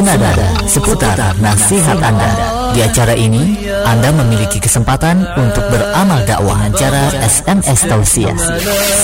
senada 0.00 0.48
seputar 0.64 1.16
nasihat 1.44 2.00
Anda. 2.00 2.32
Di 2.72 2.80
acara 2.86 3.12
ini, 3.12 3.68
Anda 3.84 4.08
memiliki 4.16 4.56
kesempatan 4.56 5.28
untuk 5.36 5.68
beramal 5.68 6.24
dakwah 6.24 6.56
acara 6.64 7.12
SMS 7.20 7.84
Tausiah. 7.84 8.38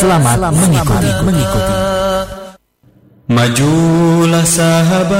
Selamat 0.00 0.40
mengikuti. 0.56 1.10
mengikuti. 1.20 1.74
Majulah 3.26 4.46
sahabat 4.46 5.18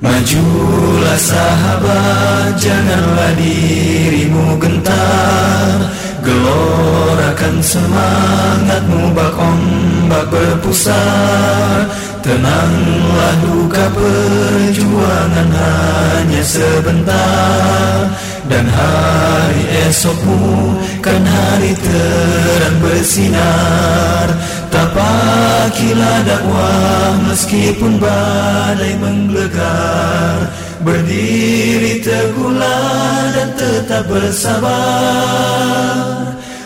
Majulah 0.00 1.20
sahabat 1.20 2.56
Janganlah 2.56 3.36
dirimu 3.36 4.56
gentar 4.56 5.92
Gelorakan 6.24 7.60
semangatmu 7.60 9.12
bak 9.12 9.36
ombak 9.36 10.24
berpusar 10.32 11.84
Tenanglah 12.22 13.34
duka 13.42 13.90
perjuangan 13.90 15.50
hanya 15.50 16.42
sebentar. 16.46 18.14
Dan 18.46 18.62
hari 18.70 19.90
esokmu 19.90 20.78
kan 21.02 21.18
hari 21.18 21.74
terang 21.74 22.78
bersinar. 22.78 24.38
Tapakilah 24.70 26.22
dakwah 26.22 27.26
meskipun 27.26 27.98
badai 27.98 28.94
menggelegar. 29.02 30.46
Berdiri 30.86 32.06
teguhlah 32.06 33.34
dan 33.34 33.50
tetap 33.58 34.06
bersabar 34.06 35.62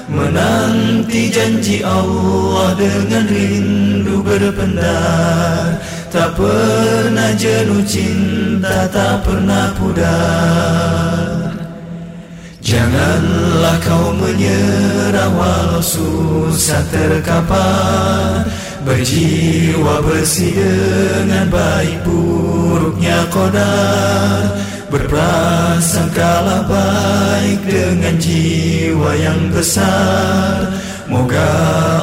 Menanti 0.07 1.35
janji 1.35 1.83
Allah 1.83 2.79
dengan 2.79 3.27
rindu 3.27 4.23
berpendar. 4.23 5.83
Tak 6.15 6.39
pernah 6.39 7.35
jenuh 7.35 7.83
cinta, 7.83 8.87
tak 8.87 9.27
pernah 9.27 9.75
pudar. 9.75 11.51
Janganlah 12.63 13.79
kau 13.83 14.15
menyerah 14.15 15.31
walau 15.35 15.83
susah 15.83 16.87
terkapar. 16.95 18.47
Berjiwa 18.87 19.99
bersih 20.07 20.55
dengan 21.27 21.51
baik 21.51 22.07
buruknya 22.07 23.27
kodar 23.35 24.55
Berprasangkalah 24.87 26.63
baik 26.71 27.61
dengan 27.67 28.15
jiwa 28.23 29.19
yang 29.19 29.51
besar. 29.51 30.71
Moga 31.11 31.51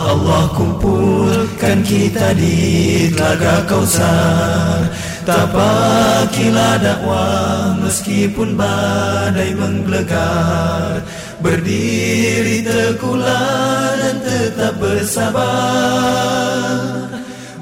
Allah 0.03 0.51
kumpulkan 0.55 1.83
kita 1.83 2.31
di 2.39 3.11
telaga 3.11 3.67
kausar 3.67 4.87
Tapakilah 5.23 6.83
dakwah 6.83 7.79
meskipun 7.79 8.59
badai 8.59 9.55
menggelegar. 9.55 10.99
Berdiri 11.39 12.67
teguhlah 12.67 13.95
dan 13.95 14.19
tetap 14.19 14.75
bersabar. 14.83 15.47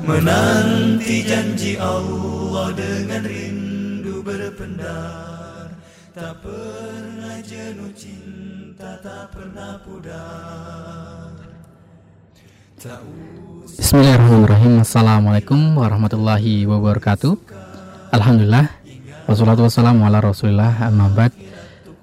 Menanti 0.02 1.22
janji 1.22 1.78
Allah 1.78 2.74
dengan 2.74 3.22
rindu 3.22 3.71
berpendar 4.62 5.74
Tak 6.14 6.44
pernah 6.46 7.38
jenuh 7.42 7.90
cinta, 7.98 9.00
tak 9.00 9.32
pernah 9.34 9.80
pudar. 9.80 11.34
Tak 12.76 13.00
Bismillahirrahmanirrahim. 13.80 14.84
Assalamualaikum 14.84 15.80
warahmatullahi 15.80 16.68
wabarakatuh. 16.68 17.40
Alhamdulillah. 18.12 18.68
Wassalatu 19.24 19.66
wassalamu 19.66 20.04
ala 20.04 20.20
rasulillah. 20.20 20.84
Amma 20.84 21.08
ba'd. 21.10 21.32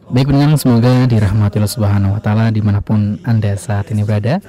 Baik 0.08 0.32
pendengar 0.32 0.56
semoga 0.56 1.04
dirahmati 1.04 1.60
Allah 1.60 1.68
subhanahu 1.76 2.16
wa 2.16 2.20
ta'ala 2.24 2.48
di 2.48 2.64
mana 2.64 2.80
pun 2.80 3.20
anda 3.28 3.52
saat 3.60 3.92
ini 3.92 4.08
berada. 4.08 4.40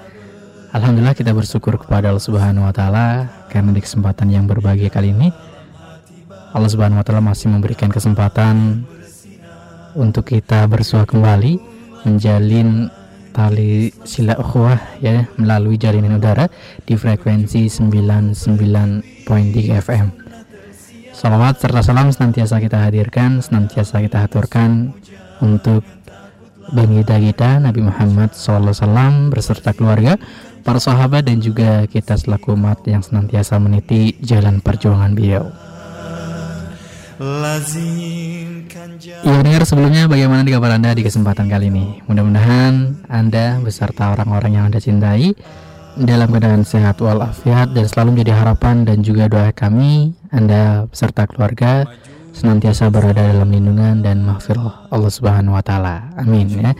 Alhamdulillah 0.72 1.20
kita 1.20 1.36
bersyukur 1.36 1.76
kepada 1.76 2.16
Allah 2.16 2.24
subhanahu 2.24 2.70
wa 2.70 2.74
ta'ala 2.74 3.28
Karena 3.50 3.74
di 3.74 3.82
kesempatan 3.82 4.30
yang 4.30 4.46
berbahagia 4.46 4.88
kali 4.94 5.12
ini 5.12 5.49
Allah 6.56 6.70
subhanahu 6.70 7.02
wa 7.02 7.06
ta'ala 7.06 7.22
masih 7.22 7.54
memberikan 7.54 7.94
kesempatan 7.94 8.86
Untuk 9.94 10.34
kita 10.34 10.66
bersua 10.66 11.06
kembali 11.06 11.62
Menjalin 12.08 12.90
tali 13.40 13.94
sila 14.04 14.36
ukhuwah 14.36 15.00
ya 15.00 15.30
melalui 15.38 15.78
jaringan 15.78 16.18
udara 16.18 16.50
di 16.84 16.98
frekuensi 16.98 17.70
99.3 17.70 19.84
FM. 19.86 20.08
Salawat 21.16 21.60
serta 21.60 21.84
salam 21.84 22.12
senantiasa 22.16 22.60
kita 22.64 22.80
hadirkan, 22.80 23.44
senantiasa 23.44 24.00
kita 24.04 24.24
aturkan 24.24 24.96
untuk 25.44 25.84
baginda 26.72 27.20
kita 27.20 27.60
Nabi 27.60 27.84
Muhammad 27.84 28.32
SAW 28.36 29.32
beserta 29.32 29.76
keluarga, 29.76 30.16
para 30.64 30.80
sahabat 30.80 31.28
dan 31.28 31.44
juga 31.44 31.84
kita 31.88 32.16
selaku 32.16 32.56
umat 32.56 32.88
yang 32.88 33.04
senantiasa 33.04 33.60
meniti 33.60 34.16
jalan 34.24 34.64
perjuangan 34.64 35.12
beliau. 35.12 35.52
Ya 39.28 39.36
dengar 39.44 39.68
sebelumnya 39.68 40.08
bagaimana 40.08 40.48
di 40.48 40.56
kabar 40.56 40.80
Anda 40.80 40.96
di 40.96 41.04
kesempatan 41.04 41.52
kali 41.52 41.68
ini 41.68 42.00
Mudah-mudahan 42.08 43.04
Anda 43.12 43.60
beserta 43.60 44.16
orang-orang 44.16 44.56
yang 44.56 44.72
Anda 44.72 44.80
cintai 44.80 45.36
Dalam 46.00 46.32
keadaan 46.32 46.64
sehat 46.64 47.04
walafiat 47.04 47.76
dan 47.76 47.92
selalu 47.92 48.16
menjadi 48.16 48.40
harapan 48.40 48.88
dan 48.88 49.04
juga 49.04 49.28
doa 49.28 49.52
kami 49.52 50.16
Anda 50.32 50.88
beserta 50.88 51.28
keluarga 51.28 51.92
senantiasa 52.32 52.88
berada 52.88 53.20
dalam 53.20 53.52
lindungan 53.52 54.00
dan 54.00 54.24
mahfirah 54.24 54.88
Allah 54.88 55.12
Subhanahu 55.12 55.60
wa 55.60 55.64
taala. 55.66 56.16
Amin 56.16 56.48
ya. 56.56 56.72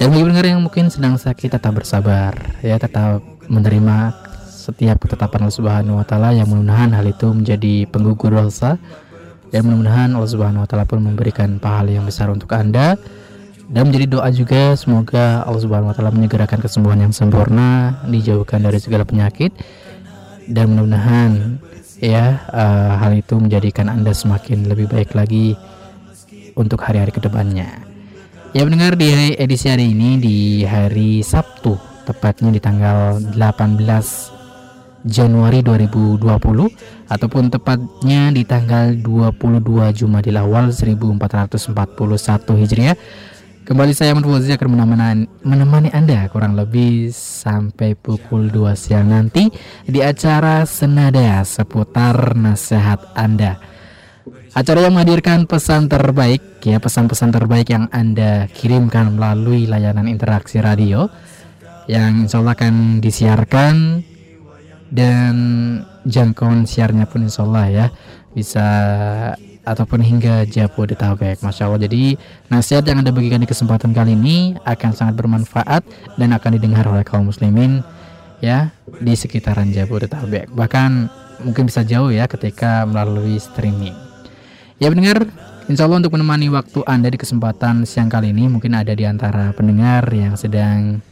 Dan 0.00 0.08
bagi 0.08 0.24
pendengar 0.24 0.46
yang 0.48 0.64
mungkin 0.64 0.88
sedang 0.88 1.20
sakit 1.20 1.52
tetap 1.52 1.76
bersabar 1.76 2.32
ya, 2.64 2.80
tetap 2.80 3.20
menerima 3.44 4.16
setiap 4.48 5.04
ketetapan 5.04 5.46
Allah 5.46 5.58
Subhanahu 5.60 6.00
wa 6.00 6.06
taala 6.08 6.32
yang 6.32 6.48
mudah-mudahan 6.48 6.96
hal 6.96 7.06
itu 7.06 7.28
menjadi 7.28 7.86
penggugur 7.92 8.32
dosa 8.32 8.80
dan 9.50 9.66
mudah-mudahan 9.66 10.10
Allah 10.14 10.30
Subhanahu 10.30 10.62
wa 10.64 10.68
taala 10.68 10.86
pun 10.88 11.02
memberikan 11.02 11.58
pahala 11.62 11.90
yang 11.94 12.06
besar 12.06 12.30
untuk 12.32 12.50
Anda 12.52 12.98
dan 13.66 13.90
menjadi 13.90 14.06
doa 14.06 14.28
juga 14.30 14.78
semoga 14.78 15.42
Allah 15.42 15.62
Subhanahu 15.62 15.90
wa 15.90 15.94
taala 15.94 16.14
menyegerakan 16.14 16.62
kesembuhan 16.62 17.02
yang 17.02 17.12
sempurna, 17.14 17.98
dijauhkan 18.06 18.62
dari 18.62 18.78
segala 18.78 19.02
penyakit 19.02 19.50
dan 20.46 20.70
mudah-mudahan 20.70 21.58
ya 21.98 22.46
uh, 22.52 22.94
hal 23.02 23.18
itu 23.18 23.34
menjadikan 23.38 23.90
Anda 23.90 24.14
semakin 24.14 24.70
lebih 24.70 24.86
baik 24.90 25.18
lagi 25.18 25.58
untuk 26.54 26.82
hari-hari 26.86 27.10
ke 27.10 27.20
depannya. 27.20 27.82
Ya 28.54 28.64
mendengar 28.64 28.96
di 28.96 29.36
edisi 29.36 29.68
hari 29.68 29.92
ini 29.92 30.16
di 30.16 30.64
hari 30.64 31.20
Sabtu 31.20 31.76
tepatnya 32.06 32.54
di 32.54 32.60
tanggal 32.62 33.18
18 33.18 33.82
Januari 35.06 35.60
2020 35.60 36.22
ataupun 37.06 37.50
tepatnya 37.50 38.34
di 38.34 38.42
tanggal 38.42 38.94
22 38.98 39.62
Jumadil 39.94 40.36
Awal 40.38 40.74
1441 40.74 42.60
Hijriah. 42.62 42.96
Kembali 43.66 43.90
saya 43.98 44.14
Ahmad 44.14 44.30
Fauzi 44.30 44.54
akan 44.54 44.78
menemani, 44.78 45.24
menemani 45.42 45.90
Anda 45.90 46.30
kurang 46.30 46.54
lebih 46.54 47.10
sampai 47.10 47.98
pukul 47.98 48.46
2 48.46 48.78
siang 48.78 49.10
nanti 49.10 49.50
di 49.82 49.98
acara 50.06 50.62
Senada 50.62 51.42
seputar 51.42 52.38
nasihat 52.38 53.10
Anda. 53.18 53.58
Acara 54.54 54.86
yang 54.86 54.94
menghadirkan 54.94 55.50
pesan 55.50 55.90
terbaik 55.90 56.62
ya 56.62 56.78
pesan-pesan 56.78 57.34
terbaik 57.34 57.66
yang 57.70 57.90
Anda 57.90 58.46
kirimkan 58.54 59.18
melalui 59.18 59.66
layanan 59.66 60.06
interaksi 60.06 60.62
radio 60.62 61.10
yang 61.90 62.26
insya 62.26 62.42
Allah 62.42 62.54
akan 62.54 63.02
disiarkan 63.02 63.74
dan 64.94 65.34
jangkauan 66.06 66.64
siarnya 66.64 67.10
pun 67.10 67.26
insya 67.26 67.42
Allah 67.42 67.66
ya. 67.68 67.86
Bisa 68.32 68.66
ataupun 69.66 69.98
hingga 69.98 70.46
Jabodetabek 70.46 71.42
Masya 71.42 71.66
Allah. 71.66 71.82
Jadi 71.82 72.14
nasihat 72.46 72.86
yang 72.86 73.02
Anda 73.02 73.10
bagikan 73.10 73.42
di 73.42 73.50
kesempatan 73.50 73.90
kali 73.90 74.14
ini 74.14 74.54
akan 74.62 74.90
sangat 74.94 75.18
bermanfaat 75.18 75.82
dan 76.14 76.30
akan 76.30 76.50
didengar 76.54 76.86
oleh 76.86 77.02
kaum 77.02 77.26
muslimin 77.26 77.82
ya 78.38 78.70
di 79.02 79.12
sekitaran 79.18 79.74
Jabodetabek. 79.74 80.54
Bahkan 80.54 80.90
mungkin 81.42 81.66
bisa 81.66 81.82
jauh 81.82 82.14
ya 82.14 82.30
ketika 82.30 82.86
melalui 82.86 83.42
streaming. 83.42 83.98
Ya 84.78 84.92
mendengar 84.92 85.26
Insya 85.66 85.90
Allah 85.90 85.98
untuk 85.98 86.14
menemani 86.14 86.46
waktu 86.46 86.86
Anda 86.86 87.10
di 87.10 87.18
kesempatan 87.18 87.82
siang 87.90 88.06
kali 88.06 88.30
ini 88.30 88.46
mungkin 88.46 88.70
ada 88.78 88.94
di 88.94 89.02
antara 89.02 89.50
pendengar 89.50 90.06
yang 90.14 90.38
sedang 90.38 91.02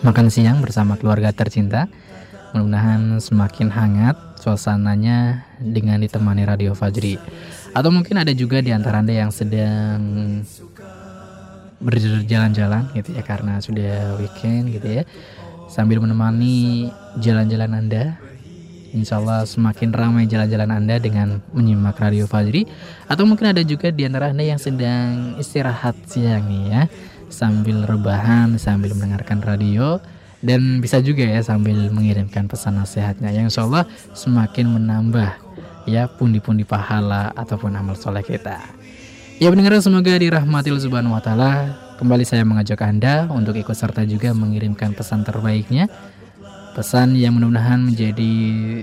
makan 0.00 0.32
siang 0.32 0.64
bersama 0.64 0.96
keluarga 0.96 1.36
tercinta 1.36 1.84
Mudah-mudahan 2.54 3.18
semakin 3.18 3.66
hangat 3.66 4.14
suasananya 4.38 5.42
dengan 5.58 5.98
ditemani 5.98 6.46
Radio 6.46 6.70
Fajri. 6.70 7.18
Atau 7.74 7.90
mungkin 7.90 8.14
ada 8.14 8.30
juga 8.30 8.62
di 8.62 8.70
antara 8.70 9.02
Anda 9.02 9.26
yang 9.26 9.34
sedang 9.34 9.98
berjalan-jalan 11.82 12.94
gitu 12.94 13.10
ya 13.10 13.26
karena 13.26 13.58
sudah 13.58 14.14
weekend 14.22 14.70
gitu 14.70 14.86
ya. 14.86 15.04
Sambil 15.66 15.98
menemani 15.98 16.94
jalan-jalan 17.18 17.74
Anda 17.74 18.22
Insya 18.94 19.18
Allah 19.18 19.42
semakin 19.42 19.90
ramai 19.90 20.30
jalan-jalan 20.30 20.70
Anda 20.70 21.02
dengan 21.02 21.42
menyimak 21.50 21.98
Radio 21.98 22.30
Fajri 22.30 22.70
Atau 23.10 23.26
mungkin 23.26 23.50
ada 23.50 23.58
juga 23.66 23.90
di 23.90 24.06
antara 24.06 24.30
Anda 24.30 24.54
yang 24.54 24.62
sedang 24.62 25.34
istirahat 25.34 25.98
siang 26.06 26.46
nih 26.46 26.64
ya 26.70 26.82
Sambil 27.26 27.82
rebahan, 27.82 28.54
sambil 28.54 28.94
mendengarkan 28.94 29.42
radio 29.42 29.98
Dan 30.44 30.84
bisa 30.84 31.00
juga 31.00 31.24
ya 31.24 31.40
sambil 31.40 31.88
mengirimkan 31.88 32.44
pesan 32.44 32.76
nasihatnya 32.76 33.32
Yang 33.32 33.56
insya 33.56 33.64
Allah 33.64 33.88
semakin 34.12 34.76
menambah 34.76 35.30
ya 35.88 36.04
pundi-pundi 36.04 36.68
pahala 36.68 37.32
ataupun 37.32 37.72
amal 37.72 37.96
soleh 37.96 38.20
kita 38.20 38.60
Ya 39.40 39.50
pendengar 39.50 39.74
semoga 39.82 40.14
dirahmati 40.14 40.70
Allah 40.70 40.84
Subhanahu 40.86 41.18
wa 41.18 41.22
taala. 41.24 41.74
Kembali 41.98 42.22
saya 42.22 42.46
mengajak 42.46 42.78
Anda 42.86 43.26
untuk 43.26 43.58
ikut 43.58 43.74
serta 43.74 44.06
juga 44.06 44.30
mengirimkan 44.30 44.94
pesan 44.94 45.26
terbaiknya 45.26 45.90
pesan 46.74 47.14
yang 47.14 47.38
mudah-mudahan 47.38 47.78
menjadi 47.78 48.34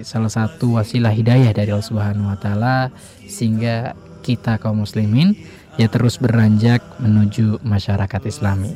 salah 0.07 0.31
satu 0.31 0.79
wasilah 0.79 1.11
hidayah 1.11 1.51
dari 1.51 1.75
Allah 1.75 1.83
Subhanahu 1.83 2.31
wa 2.31 2.39
taala 2.39 2.87
sehingga 3.27 3.93
kita 4.23 4.55
kaum 4.63 4.87
muslimin 4.87 5.35
ya 5.75 5.91
terus 5.91 6.15
beranjak 6.15 6.79
menuju 7.03 7.59
masyarakat 7.61 8.21
Islami. 8.23 8.71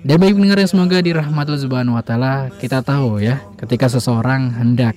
Dan 0.00 0.16
baik 0.16 0.32
pendengar 0.32 0.56
yang 0.64 0.70
semoga 0.72 0.96
dirahmati 1.04 1.60
Subhanahu 1.60 2.00
wa 2.00 2.04
taala, 2.04 2.48
kita 2.56 2.80
tahu 2.80 3.20
ya, 3.20 3.44
ketika 3.60 3.84
seseorang 3.84 4.48
hendak 4.56 4.96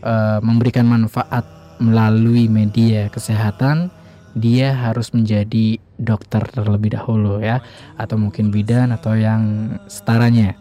uh, 0.00 0.40
memberikan 0.40 0.88
manfaat 0.88 1.44
melalui 1.76 2.48
media 2.48 3.12
kesehatan, 3.12 3.92
dia 4.32 4.72
harus 4.72 5.12
menjadi 5.12 5.76
dokter 6.00 6.40
terlebih 6.48 6.96
dahulu 6.96 7.44
ya, 7.44 7.60
atau 8.00 8.16
mungkin 8.16 8.48
bidan 8.48 8.88
atau 8.96 9.12
yang 9.12 9.76
setaranya. 9.84 10.56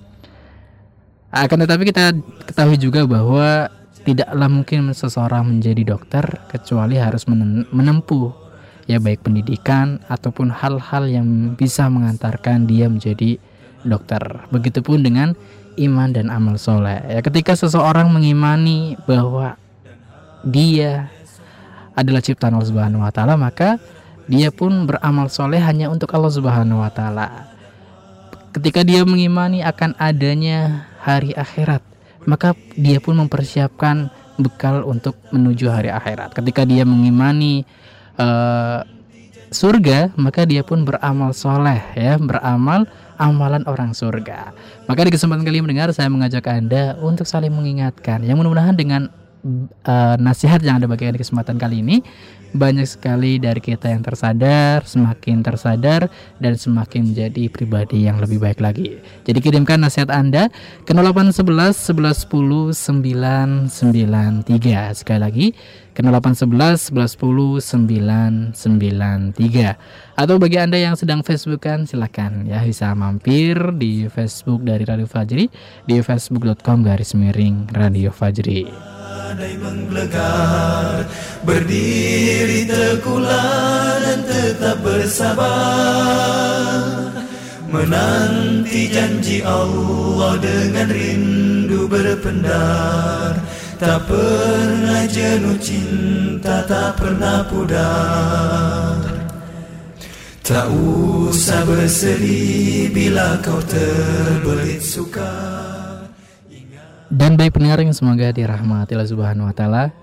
Akan 1.32 1.64
tetapi 1.64 1.88
kita 1.88 2.12
ketahui 2.52 2.76
juga 2.76 3.08
bahwa 3.08 3.72
tidaklah 4.04 4.52
mungkin 4.52 4.92
seseorang 4.92 5.48
menjadi 5.48 5.96
dokter 5.96 6.28
kecuali 6.52 7.00
harus 7.00 7.24
menempuh 7.72 8.45
ya 8.86 9.02
baik 9.02 9.26
pendidikan 9.26 10.02
ataupun 10.10 10.54
hal-hal 10.54 11.10
yang 11.10 11.58
bisa 11.58 11.90
mengantarkan 11.90 12.70
dia 12.70 12.90
menjadi 12.90 13.38
dokter. 13.86 14.22
Begitupun 14.50 15.06
dengan 15.06 15.34
iman 15.78 16.10
dan 16.14 16.32
amal 16.32 16.56
soleh. 16.56 17.02
Ya, 17.10 17.20
ketika 17.22 17.54
seseorang 17.54 18.10
mengimani 18.10 18.96
bahwa 19.06 19.60
dia 20.46 21.10
adalah 21.98 22.22
ciptaan 22.22 22.56
Allah 22.56 22.70
Subhanahu 22.70 23.02
Wa 23.04 23.12
Taala, 23.12 23.36
maka 23.36 23.82
dia 24.26 24.50
pun 24.50 24.90
beramal 24.90 25.30
soleh 25.30 25.62
hanya 25.62 25.90
untuk 25.90 26.12
Allah 26.14 26.32
Subhanahu 26.34 26.82
Wa 26.82 26.92
Taala. 26.94 27.28
Ketika 28.56 28.88
dia 28.88 29.04
mengimani 29.04 29.60
akan 29.66 30.00
adanya 30.00 30.88
hari 31.04 31.36
akhirat, 31.36 31.84
maka 32.24 32.56
dia 32.80 33.04
pun 33.04 33.20
mempersiapkan 33.20 34.08
bekal 34.40 34.84
untuk 34.88 35.16
menuju 35.32 35.68
hari 35.72 35.92
akhirat. 35.92 36.32
Ketika 36.36 36.64
dia 36.64 36.88
mengimani 36.88 37.68
uh, 38.20 38.82
surga, 39.54 40.12
maka 40.20 40.44
dia 40.44 40.66
pun 40.66 40.84
beramal 40.84 41.32
soleh, 41.32 41.80
ya, 41.96 42.20
beramal 42.20 42.84
amalan 43.16 43.64
orang 43.70 43.96
surga. 43.96 44.52
Maka 44.90 45.08
di 45.08 45.12
kesempatan 45.16 45.48
kali 45.48 45.64
mendengar, 45.64 45.96
saya 45.96 46.12
mengajak 46.12 46.44
anda 46.52 47.00
untuk 47.00 47.24
saling 47.24 47.54
mengingatkan. 47.54 48.26
Yang 48.28 48.44
mudah-mudahan 48.44 48.76
dengan 48.76 49.08
uh, 49.86 50.16
nasihat 50.20 50.60
yang 50.66 50.82
ada 50.82 50.90
bagian 50.90 51.16
di 51.16 51.22
kesempatan 51.22 51.56
kali 51.56 51.80
ini 51.80 52.02
banyak 52.56 52.88
sekali 52.88 53.36
dari 53.38 53.60
kita 53.60 53.92
yang 53.92 54.00
tersadar, 54.02 54.88
semakin 54.88 55.44
tersadar 55.44 56.08
dan 56.40 56.56
semakin 56.56 57.12
menjadi 57.12 57.52
pribadi 57.52 58.08
yang 58.08 58.24
lebih 58.24 58.40
baik 58.40 58.64
lagi. 58.64 58.98
Jadi 59.28 59.40
kirimkan 59.44 59.84
nasihat 59.84 60.08
Anda 60.08 60.48
ke 60.88 60.96
0811 60.96 61.92
1110 61.92 63.70
993. 63.70 64.96
Sekali 64.96 65.20
lagi 65.20 65.52
ke 65.92 66.02
0811 66.04 66.96
1110 66.96 68.56
993. 68.56 69.76
Atau 70.16 70.36
bagi 70.40 70.58
Anda 70.60 70.80
yang 70.80 70.96
sedang 70.96 71.22
Facebookan 71.28 71.84
silakan 71.84 72.48
ya 72.48 72.64
bisa 72.64 72.96
mampir 72.96 73.60
di 73.76 74.08
Facebook 74.08 74.64
dari 74.64 74.88
Radio 74.88 75.06
Fajri 75.06 75.52
di 75.84 76.00
facebook.com 76.00 76.88
garis 76.88 77.12
miring 77.12 77.70
Radio 77.76 78.16
Fajri 78.16 78.96
badai 79.16 79.56
menggelegar. 79.56 81.08
Berdiri 81.48 82.68
tekulah 82.68 83.96
dan 84.04 84.20
tetap 84.28 84.84
bersabar. 84.84 85.96
Menanti 87.72 88.92
janji 88.92 89.40
Allah 89.44 90.36
dengan 90.40 90.88
rindu 90.92 91.88
berpendar. 91.88 93.40
Tak 93.76 94.08
pernah 94.08 95.04
jenuh 95.12 95.60
cinta, 95.60 96.64
tak 96.64 96.96
pernah 96.96 97.44
pudar. 97.52 99.04
Tak 100.46 100.70
usah 100.72 101.66
bersedih 101.66 102.94
bila 102.94 103.42
kau 103.42 103.60
terbelit 103.66 104.80
suka 104.80 105.65
dan 107.14 107.38
baik 107.38 107.58
pendengar 107.58 107.82
yang 107.86 107.94
semoga 107.94 108.34
dirahmati 108.34 108.98
Allah 108.98 109.10
Subhanahu 109.10 109.50
wa 109.50 109.56
taala. 109.56 109.94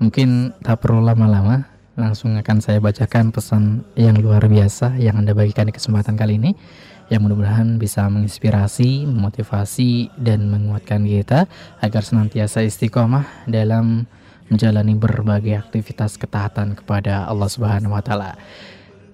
Mungkin 0.00 0.56
tak 0.64 0.82
perlu 0.82 1.04
lama-lama, 1.04 1.68
langsung 1.94 2.34
akan 2.34 2.58
saya 2.64 2.80
bacakan 2.80 3.30
pesan 3.30 3.84
yang 3.94 4.16
luar 4.18 4.48
biasa 4.48 4.96
yang 4.96 5.20
Anda 5.20 5.36
bagikan 5.36 5.68
di 5.68 5.74
kesempatan 5.76 6.16
kali 6.16 6.40
ini 6.40 6.56
yang 7.10 7.26
mudah-mudahan 7.26 7.76
bisa 7.76 8.06
menginspirasi, 8.06 9.04
memotivasi 9.04 10.14
dan 10.16 10.46
menguatkan 10.46 11.04
kita 11.04 11.50
agar 11.82 12.02
senantiasa 12.06 12.62
istiqomah 12.62 13.50
dalam 13.50 14.06
menjalani 14.46 14.94
berbagai 14.94 15.58
aktivitas 15.58 16.18
ketaatan 16.18 16.78
kepada 16.78 17.26
Allah 17.26 17.50
Subhanahu 17.50 17.94
wa 17.94 18.02
taala. 18.02 18.34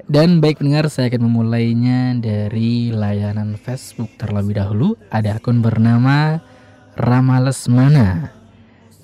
Dan 0.07 0.39
baik 0.39 0.63
pendengar, 0.63 0.87
saya 0.87 1.11
akan 1.11 1.27
memulainya 1.27 2.15
dari 2.23 2.95
layanan 2.95 3.59
Facebook 3.59 4.15
terlebih 4.15 4.55
dahulu. 4.55 4.95
Ada 5.11 5.43
akun 5.43 5.59
bernama 5.59 6.39
Rama 6.97 7.37
Lesmana 7.45 8.33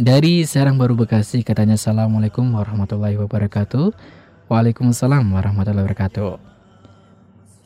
dari 0.00 0.48
Serang 0.48 0.80
Baru 0.80 0.96
Bekasi 0.96 1.44
katanya 1.44 1.76
Assalamualaikum 1.76 2.48
warahmatullahi 2.56 3.20
wabarakatuh. 3.20 3.92
Waalaikumsalam 4.48 5.20
warahmatullahi 5.28 5.84
wabarakatuh. 5.84 6.40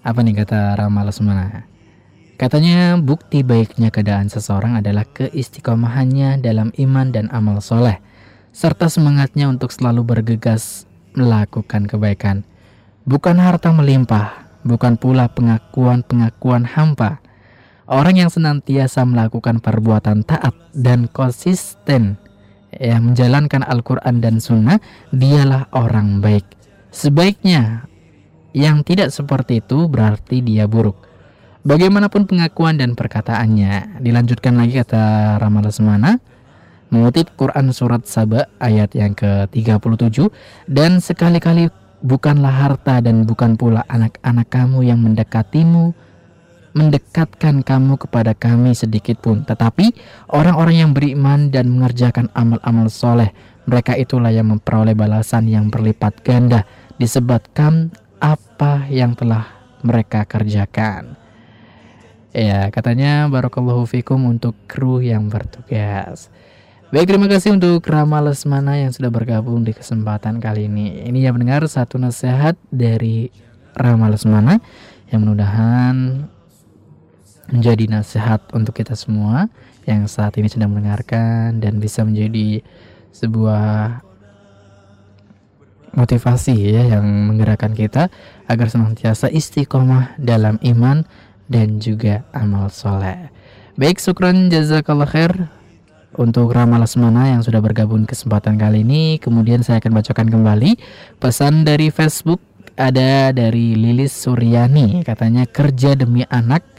Apa 0.03 0.19
nih 0.27 0.43
kata 0.43 0.75
Rama 0.83 1.07
Lesmana 1.07 1.71
Katanya 2.43 2.99
bukti 2.99 3.47
baiknya 3.47 3.95
keadaan 3.95 4.27
seseorang 4.27 4.75
adalah 4.75 5.07
keistiqomahannya 5.07 6.43
dalam 6.43 6.75
iman 6.75 7.07
dan 7.15 7.31
amal 7.31 7.63
soleh 7.63 8.03
Serta 8.51 8.91
semangatnya 8.91 9.47
untuk 9.47 9.71
selalu 9.71 10.03
bergegas 10.03 10.91
melakukan 11.15 11.87
kebaikan. 11.87 12.43
Bukan 13.07 13.39
harta 13.39 13.71
melimpah, 13.71 14.43
bukan 14.67 14.99
pula 14.99 15.31
pengakuan-pengakuan 15.31 16.67
hampa 16.67 17.23
Orang 17.87 18.19
yang 18.19 18.27
senantiasa 18.27 19.07
melakukan 19.07 19.63
perbuatan 19.63 20.27
taat 20.27 20.55
dan 20.75 21.07
konsisten 21.07 22.19
ya 22.75 22.99
menjalankan 22.99 23.63
Al-Quran 23.63 24.19
dan 24.19 24.43
Sunnah, 24.43 24.83
dialah 25.15 25.71
orang 25.71 26.19
baik. 26.19 26.43
Sebaiknya 26.91 27.87
yang 28.51 28.83
tidak 28.83 29.15
seperti 29.15 29.63
itu 29.63 29.87
berarti 29.87 30.43
dia 30.43 30.67
buruk. 30.67 30.99
Bagaimanapun 31.67 32.27
pengakuan 32.31 32.79
dan 32.79 32.95
perkataannya, 32.95 34.03
dilanjutkan 34.03 34.55
lagi 34.55 34.83
kata 34.83 35.37
Ramal 35.43 35.67
Semana, 35.71 36.19
mengutip 36.91 37.35
Quran 37.35 37.75
surat 37.75 38.07
Saba 38.07 38.47
ayat 38.63 38.95
yang 38.95 39.15
ke-37 39.19 40.31
dan 40.71 41.03
sekali-kali 41.03 41.71
bukanlah 42.03 42.55
harta 42.55 43.03
dan 43.03 43.27
bukan 43.27 43.59
pula 43.59 43.83
anak-anak 43.91 44.47
kamu 44.47 44.87
yang 44.87 45.03
mendekatimu 45.03 45.91
mendekatkan 46.77 47.65
kamu 47.65 47.97
kepada 47.97 48.37
kami 48.37 48.77
sedikit 48.77 49.17
pun. 49.25 49.49
Tetapi 49.49 49.97
orang-orang 50.29 50.85
yang 50.85 50.93
beriman 50.93 51.49
dan 51.49 51.73
mengerjakan 51.73 52.29
amal-amal 52.37 52.93
soleh, 52.93 53.33
mereka 53.65 53.97
itulah 53.97 54.29
yang 54.29 54.53
memperoleh 54.53 54.93
balasan 54.93 55.49
yang 55.49 55.73
berlipat 55.73 56.21
ganda 56.21 56.69
disebabkan 57.01 57.89
apa 58.21 58.85
yang 58.93 59.17
telah 59.17 59.49
mereka 59.81 60.29
kerjakan. 60.29 61.17
Ya, 62.37 62.69
katanya 62.69 63.25
Barakallahu 63.33 63.89
Fikum 63.89 64.29
untuk 64.29 64.53
kru 64.69 65.01
yang 65.01 65.33
bertugas. 65.33 66.29
Baik, 66.93 67.09
terima 67.09 67.27
kasih 67.27 67.57
untuk 67.57 67.83
Rama 67.89 68.21
Lesmana 68.21 68.77
yang 68.77 68.93
sudah 68.93 69.09
bergabung 69.09 69.65
di 69.65 69.73
kesempatan 69.73 70.39
kali 70.39 70.69
ini. 70.69 71.09
Ini 71.09 71.27
yang 71.27 71.41
mendengar 71.41 71.65
satu 71.65 71.97
nasihat 71.97 72.55
dari 72.69 73.33
Rama 73.73 74.13
Lesmana 74.13 74.61
yang 75.11 75.25
mudah-mudahan 75.25 76.29
menjadi 77.51 77.85
nasihat 77.91 78.43
untuk 78.53 78.79
kita 78.79 78.99
semua 78.99 79.47
yang 79.87 80.11
saat 80.11 80.35
ini 80.39 80.51
sedang 80.51 80.75
mendengarkan 80.75 81.63
dan 81.63 81.79
bisa 81.79 82.03
menjadi 82.03 82.63
sebuah 83.15 84.03
motivasi 85.97 86.77
ya 86.77 86.99
yang 86.99 87.07
menggerakkan 87.33 87.73
kita 87.73 88.13
agar 88.51 88.69
senantiasa 88.69 89.33
istiqomah 89.33 90.19
dalam 90.21 90.61
iman 90.61 91.07
dan 91.49 91.81
juga 91.81 92.27
amal 92.37 92.69
soleh. 92.69 93.33
Baik, 93.79 94.03
syukran 94.03 94.53
jazakallah 94.53 95.09
khair 95.09 95.33
untuk 96.17 96.53
Ramalah 96.53 96.89
Semana 96.89 97.33
yang 97.33 97.41
sudah 97.41 97.61
bergabung 97.65 98.05
kesempatan 98.05 98.61
kali 98.61 98.85
ini. 98.85 99.17
Kemudian 99.21 99.65
saya 99.65 99.81
akan 99.81 99.93
bacakan 99.97 100.29
kembali 100.33 100.77
pesan 101.21 101.65
dari 101.65 101.89
Facebook 101.89 102.41
ada 102.77 103.33
dari 103.33 103.73
Lilis 103.73 104.13
Suryani 104.13 105.01
katanya 105.01 105.49
kerja 105.49 105.97
demi 105.97 106.29
anak 106.29 106.76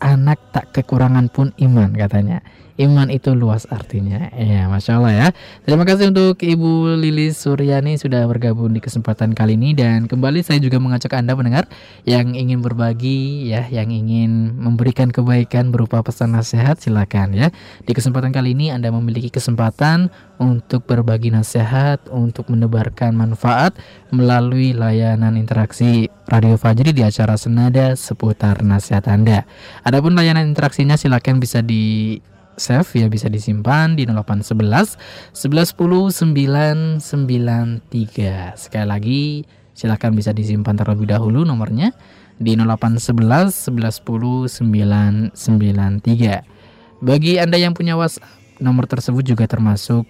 anak 0.00 0.38
tak 0.52 0.72
kekurangan 0.76 1.32
pun 1.32 1.52
iman 1.56 1.92
katanya 1.96 2.44
iman 2.76 3.08
itu 3.08 3.32
luas 3.32 3.64
artinya. 3.72 4.28
Ya, 4.36 4.68
masya 4.68 5.00
Allah 5.00 5.12
ya. 5.12 5.28
Terima 5.64 5.88
kasih 5.88 6.12
untuk 6.12 6.40
Ibu 6.40 7.00
Lilis 7.00 7.40
Suryani 7.40 7.96
sudah 7.96 8.24
bergabung 8.28 8.72
di 8.76 8.80
kesempatan 8.84 9.32
kali 9.32 9.56
ini 9.56 9.72
dan 9.72 10.04
kembali 10.04 10.44
saya 10.44 10.60
juga 10.60 10.76
mengajak 10.76 11.16
anda 11.16 11.32
mendengar 11.32 11.64
yang 12.04 12.36
ingin 12.36 12.60
berbagi 12.60 13.48
ya, 13.48 13.64
yang 13.72 13.88
ingin 13.88 14.56
memberikan 14.60 15.08
kebaikan 15.08 15.72
berupa 15.72 16.04
pesan 16.04 16.36
nasihat 16.36 16.76
silakan 16.76 17.32
ya. 17.32 17.48
Di 17.88 17.96
kesempatan 17.96 18.30
kali 18.30 18.52
ini 18.52 18.68
anda 18.68 18.92
memiliki 18.92 19.32
kesempatan 19.32 20.12
untuk 20.36 20.84
berbagi 20.84 21.32
nasihat, 21.32 22.04
untuk 22.12 22.52
menebarkan 22.52 23.16
manfaat 23.16 23.72
melalui 24.12 24.76
layanan 24.76 25.40
interaksi 25.40 26.12
Radio 26.28 26.58
Fajri 26.60 26.90
di 26.92 27.06
acara 27.06 27.38
Senada 27.38 27.94
seputar 27.94 28.60
nasihat 28.60 29.06
Anda. 29.06 29.46
Adapun 29.86 30.18
layanan 30.18 30.50
interaksinya 30.50 30.98
silakan 30.98 31.38
bisa 31.38 31.62
di 31.62 32.18
save 32.56 32.88
ya 32.96 33.06
bisa 33.12 33.28
disimpan 33.28 33.94
di 33.94 34.04
0811 34.08 34.96
1110 35.32 37.00
993. 37.00 38.56
Sekali 38.56 38.86
lagi 38.88 39.44
silahkan 39.76 40.12
bisa 40.16 40.32
disimpan 40.32 40.72
terlebih 40.76 41.12
dahulu 41.12 41.44
nomornya 41.44 41.92
di 42.40 42.56
0811 42.56 43.72
1110 43.72 45.32
993. 45.36 47.04
Bagi 47.04 47.36
Anda 47.36 47.60
yang 47.60 47.76
punya 47.76 47.96
WhatsApp, 47.96 48.24
nomor 48.56 48.88
tersebut 48.88 49.20
juga 49.20 49.44
termasuk 49.44 50.08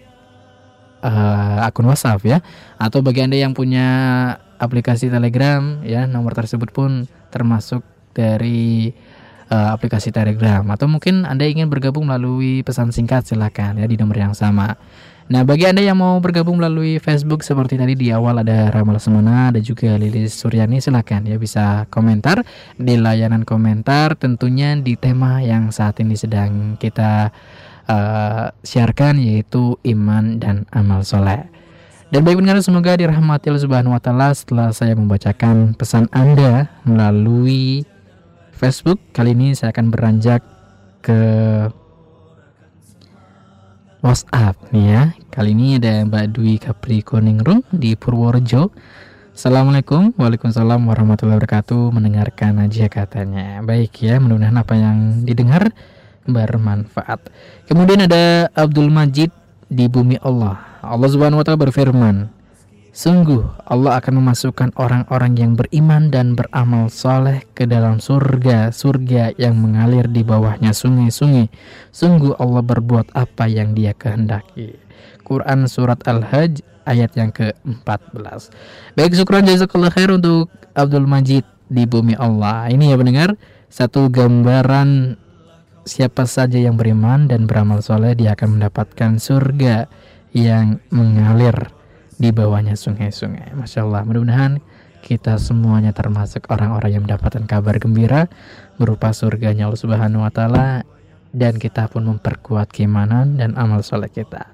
uh, 1.03 1.67
akun 1.67 1.91
WhatsApp 1.91 2.23
ya. 2.23 2.39
Atau 2.79 3.03
bagi 3.03 3.27
Anda 3.27 3.43
yang 3.43 3.55
punya 3.59 3.87
aplikasi 4.63 5.11
Telegram 5.11 5.83
ya, 5.83 6.07
nomor 6.07 6.35
tersebut 6.39 6.71
pun 6.71 7.11
termasuk 7.35 7.83
dari 8.15 8.95
uh, 9.51 9.75
aplikasi 9.75 10.11
Telegram 10.11 10.63
atau 10.73 10.87
mungkin 10.91 11.27
Anda 11.27 11.47
ingin 11.47 11.71
bergabung 11.71 12.07
melalui 12.07 12.63
pesan 12.67 12.91
singkat 12.91 13.27
silakan 13.27 13.83
ya 13.83 13.87
di 13.87 13.97
nomor 13.99 14.17
yang 14.19 14.35
sama. 14.35 14.75
Nah, 15.27 15.43
bagi 15.43 15.67
Anda 15.67 15.83
yang 15.83 15.99
mau 15.99 16.23
bergabung 16.23 16.63
melalui 16.63 17.03
Facebook 17.03 17.43
seperti 17.43 17.75
tadi 17.75 17.99
di 17.99 18.15
awal 18.15 18.47
ada 18.47 18.71
Ramal 18.71 19.03
Semana, 19.03 19.51
ada 19.51 19.59
juga 19.59 19.99
Lilis 19.99 20.39
Suryani 20.39 20.79
silakan 20.79 21.27
ya 21.27 21.35
bisa 21.35 21.91
komentar 21.91 22.47
di 22.79 22.95
layanan 22.95 23.43
komentar 23.43 24.15
tentunya 24.15 24.79
di 24.79 24.95
tema 24.95 25.43
yang 25.43 25.75
saat 25.75 25.99
ini 25.99 26.15
sedang 26.15 26.79
kita 26.79 27.35
uh, 27.91 28.55
siarkan 28.63 29.19
yaitu 29.19 29.75
iman 29.83 30.39
dan 30.39 30.63
amal 30.71 31.03
soleh. 31.03 31.43
Dan 32.15 32.23
baik 32.23 32.39
benar 32.39 32.63
semoga 32.63 32.95
dirahmati 32.95 33.51
Allah 33.51 33.67
Subhanahu 33.67 33.99
wa 33.99 34.03
taala 34.03 34.31
setelah 34.31 34.71
saya 34.71 34.95
membacakan 34.95 35.75
pesan 35.75 36.07
Anda 36.15 36.71
melalui 36.87 37.83
Facebook. 38.57 38.97
Kali 39.13 39.37
ini 39.37 39.53
saya 39.53 39.71
akan 39.71 39.93
beranjak 39.93 40.41
ke 41.05 41.21
WhatsApp 44.01 44.57
nih 44.73 44.87
ya. 44.89 45.03
Kali 45.29 45.53
ini 45.53 45.77
ada 45.77 46.01
Mbak 46.09 46.27
Dwi 46.33 46.57
Kapri 46.57 47.05
Koningrum 47.05 47.61
di 47.69 47.93
Purworejo. 47.93 48.73
Assalamualaikum 49.37 50.17
Waalaikumsalam 50.17 50.81
warahmatullahi 50.89 51.37
wabarakatuh 51.37 51.93
Mendengarkan 51.93 52.57
aja 52.57 52.89
katanya 52.89 53.61
Baik 53.61 54.01
ya 54.01 54.17
mudah-mudahan 54.17 54.57
apa 54.57 54.75
yang 54.81 55.29
didengar 55.29 55.77
Bermanfaat 56.25 57.29
Kemudian 57.69 58.09
ada 58.09 58.49
Abdul 58.57 58.89
Majid 58.89 59.29
Di 59.69 59.93
bumi 59.93 60.17
Allah 60.25 60.57
Allah 60.81 61.09
subhanahu 61.13 61.43
wa 61.43 61.45
ta'ala 61.45 61.61
berfirman 61.69 62.33
Sungguh 62.97 63.45
Allah 63.69 64.01
akan 64.01 64.25
memasukkan 64.25 64.73
orang-orang 64.81 65.37
yang 65.37 65.53
beriman 65.53 66.09
dan 66.09 66.33
beramal 66.33 66.89
soleh 66.89 67.45
ke 67.53 67.69
dalam 67.69 68.01
surga, 68.01 68.73
surga 68.73 69.37
yang 69.37 69.61
mengalir 69.61 70.09
di 70.09 70.25
bawahnya 70.25 70.73
sungai-sungai. 70.73 71.53
Sungguh 71.93 72.33
Allah 72.41 72.65
berbuat 72.65 73.13
apa 73.13 73.53
yang 73.53 73.77
dia 73.77 73.93
kehendaki. 73.93 74.81
Quran 75.29 75.69
Surat 75.69 76.01
Al-Hajj 76.09 76.65
ayat 76.89 77.13
yang 77.21 77.37
ke-14. 77.37 78.49
Baik, 78.97 79.13
syukuran 79.13 79.45
jazakallah 79.45 79.93
khair 79.93 80.17
untuk 80.17 80.49
Abdul 80.73 81.05
Majid 81.05 81.45
di 81.69 81.85
bumi 81.85 82.17
Allah. 82.17 82.73
Ini 82.73 82.95
ya 82.95 82.97
mendengar 82.97 83.37
satu 83.69 84.09
gambaran 84.09 85.21
siapa 85.85 86.25
saja 86.25 86.57
yang 86.57 86.81
beriman 86.81 87.29
dan 87.29 87.45
beramal 87.45 87.85
soleh 87.85 88.17
dia 88.17 88.33
akan 88.33 88.57
mendapatkan 88.57 89.21
surga 89.21 89.85
yang 90.33 90.81
mengalir 90.89 91.76
di 92.17 92.33
bawahnya 92.33 92.77
sungai-sungai. 92.77 93.53
Masya 93.53 93.85
Allah, 93.85 94.03
mudah-mudahan 94.05 94.61
kita 95.07 95.39
semuanya 95.39 95.95
termasuk 95.95 96.51
orang-orang 96.51 96.91
yang 96.99 97.03
mendapatkan 97.07 97.47
kabar 97.47 97.79
gembira 97.79 98.27
berupa 98.75 99.15
surganya 99.15 99.71
Allah 99.71 99.79
Subhanahu 99.79 100.27
wa 100.27 100.33
taala 100.35 100.83
dan 101.31 101.61
kita 101.61 101.87
pun 101.87 102.03
memperkuat 102.09 102.75
keimanan 102.75 103.39
dan 103.39 103.55
amal 103.55 103.87
soleh 103.87 104.11
kita. 104.11 104.51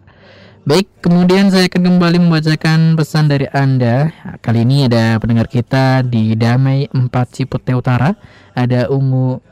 Baik, 0.63 0.87
kemudian 1.03 1.51
saya 1.51 1.67
akan 1.67 1.83
kembali 1.83 2.23
membacakan 2.23 2.95
pesan 2.95 3.27
dari 3.27 3.51
Anda. 3.51 4.15
Kali 4.39 4.63
ini 4.63 4.87
ada 4.87 5.19
pendengar 5.19 5.51
kita 5.51 6.07
di 6.07 6.39
Damai 6.39 6.87
4 6.87 7.11
Cipete 7.35 7.75
Utara, 7.75 8.15
ada 8.55 8.87
Ungu 8.87 9.43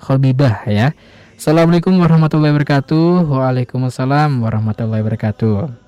Khobibah 0.00 0.64
ya. 0.64 0.96
Assalamualaikum 1.36 1.92
warahmatullahi 2.00 2.56
wabarakatuh. 2.56 3.28
Waalaikumsalam 3.28 4.40
warahmatullahi 4.40 5.04
wabarakatuh. 5.04 5.87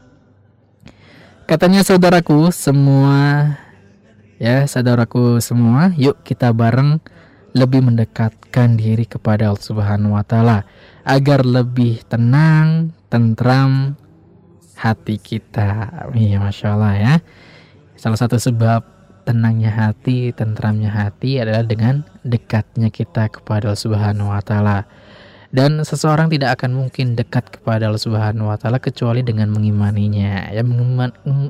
Katanya 1.50 1.82
saudaraku 1.82 2.54
semua 2.54 3.58
ya 4.38 4.70
saudaraku 4.70 5.42
semua, 5.42 5.90
yuk 5.98 6.22
kita 6.22 6.54
bareng 6.54 7.02
lebih 7.58 7.82
mendekatkan 7.82 8.78
diri 8.78 9.02
kepada 9.02 9.50
Allah 9.50 9.58
Subhanahu 9.58 10.14
wa 10.14 10.22
taala 10.22 10.62
agar 11.02 11.42
lebih 11.42 12.06
tenang, 12.06 12.94
tentram 13.10 13.98
hati 14.78 15.18
kita. 15.18 15.90
Iya, 16.14 16.38
Masya 16.38 16.66
Allah 16.78 16.94
ya. 16.94 17.14
Salah 17.98 18.22
satu 18.22 18.38
sebab 18.38 18.86
tenangnya 19.26 19.74
hati, 19.74 20.30
tentramnya 20.30 20.94
hati 20.94 21.42
adalah 21.42 21.66
dengan 21.66 22.06
dekatnya 22.22 22.94
kita 22.94 23.26
kepada 23.26 23.74
Allah 23.74 23.82
Subhanahu 23.90 24.30
wa 24.30 24.38
taala 24.38 24.86
dan 25.50 25.82
seseorang 25.82 26.30
tidak 26.30 26.58
akan 26.58 26.78
mungkin 26.78 27.18
dekat 27.18 27.58
kepada 27.58 27.90
Allah 27.90 27.98
Subhanahu 27.98 28.54
wa 28.54 28.56
taala 28.58 28.78
kecuali 28.78 29.26
dengan 29.26 29.50
mengimaninya. 29.50 30.46
Ya 30.54 30.62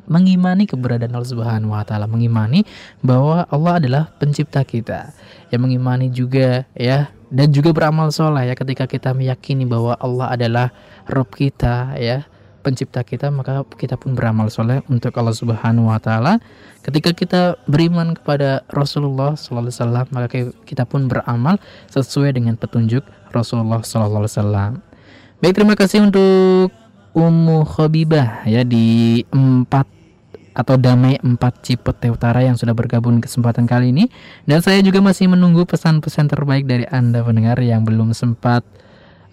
mengimani 0.08 0.64
keberadaan 0.64 1.12
Allah 1.12 1.28
Subhanahu 1.28 1.76
wa 1.76 1.84
taala. 1.84 2.08
Mengimani 2.08 2.64
bahwa 3.04 3.44
Allah 3.52 3.72
adalah 3.76 4.02
pencipta 4.16 4.64
kita. 4.64 5.12
Ya 5.52 5.60
mengimani 5.60 6.08
juga 6.08 6.64
ya 6.72 7.12
dan 7.28 7.52
juga 7.52 7.76
beramal 7.76 8.08
soleh. 8.08 8.48
Ya 8.48 8.56
ketika 8.56 8.88
kita 8.88 9.12
meyakini 9.12 9.68
bahwa 9.68 9.92
Allah 10.00 10.32
adalah 10.32 10.66
Rob 11.04 11.28
kita 11.36 11.92
ya 12.00 12.24
pencipta 12.60 13.00
kita 13.00 13.32
maka 13.32 13.64
kita 13.76 13.96
pun 13.96 14.12
beramal 14.16 14.48
soleh 14.48 14.80
untuk 14.88 15.12
Allah 15.20 15.36
Subhanahu 15.36 15.92
wa 15.92 16.00
taala. 16.00 16.40
Ketika 16.80 17.12
kita 17.12 17.60
beriman 17.68 18.16
kepada 18.16 18.64
Rasulullah 18.72 19.36
sallallahu 19.36 19.68
alaihi 19.68 19.76
wasallam 19.76 20.06
maka 20.08 20.26
kita 20.64 20.88
pun 20.88 21.04
beramal 21.04 21.60
sesuai 21.92 22.32
dengan 22.32 22.56
petunjuk 22.56 23.04
Rasulullah 23.32 23.80
Sallallahu 23.82 24.26
Alaihi 24.26 24.34
Wasallam. 24.36 24.72
Baik 25.40 25.54
terima 25.56 25.74
kasih 25.78 26.04
untuk 26.04 26.68
Ummu 27.16 27.66
Khobibah 27.66 28.46
ya 28.46 28.62
di 28.62 29.22
empat 29.34 29.88
atau 30.54 30.74
Damai 30.76 31.18
empat 31.22 31.62
Cipete 31.62 32.10
Utara 32.10 32.42
yang 32.42 32.58
sudah 32.58 32.74
bergabung 32.74 33.22
kesempatan 33.22 33.64
kali 33.64 33.94
ini 33.94 34.10
dan 34.44 34.60
saya 34.60 34.82
juga 34.82 35.00
masih 35.00 35.30
menunggu 35.30 35.64
pesan-pesan 35.64 36.26
terbaik 36.26 36.66
dari 36.66 36.84
Anda 36.90 37.22
pendengar 37.22 37.58
yang 37.62 37.86
belum 37.86 38.12
sempat 38.12 38.66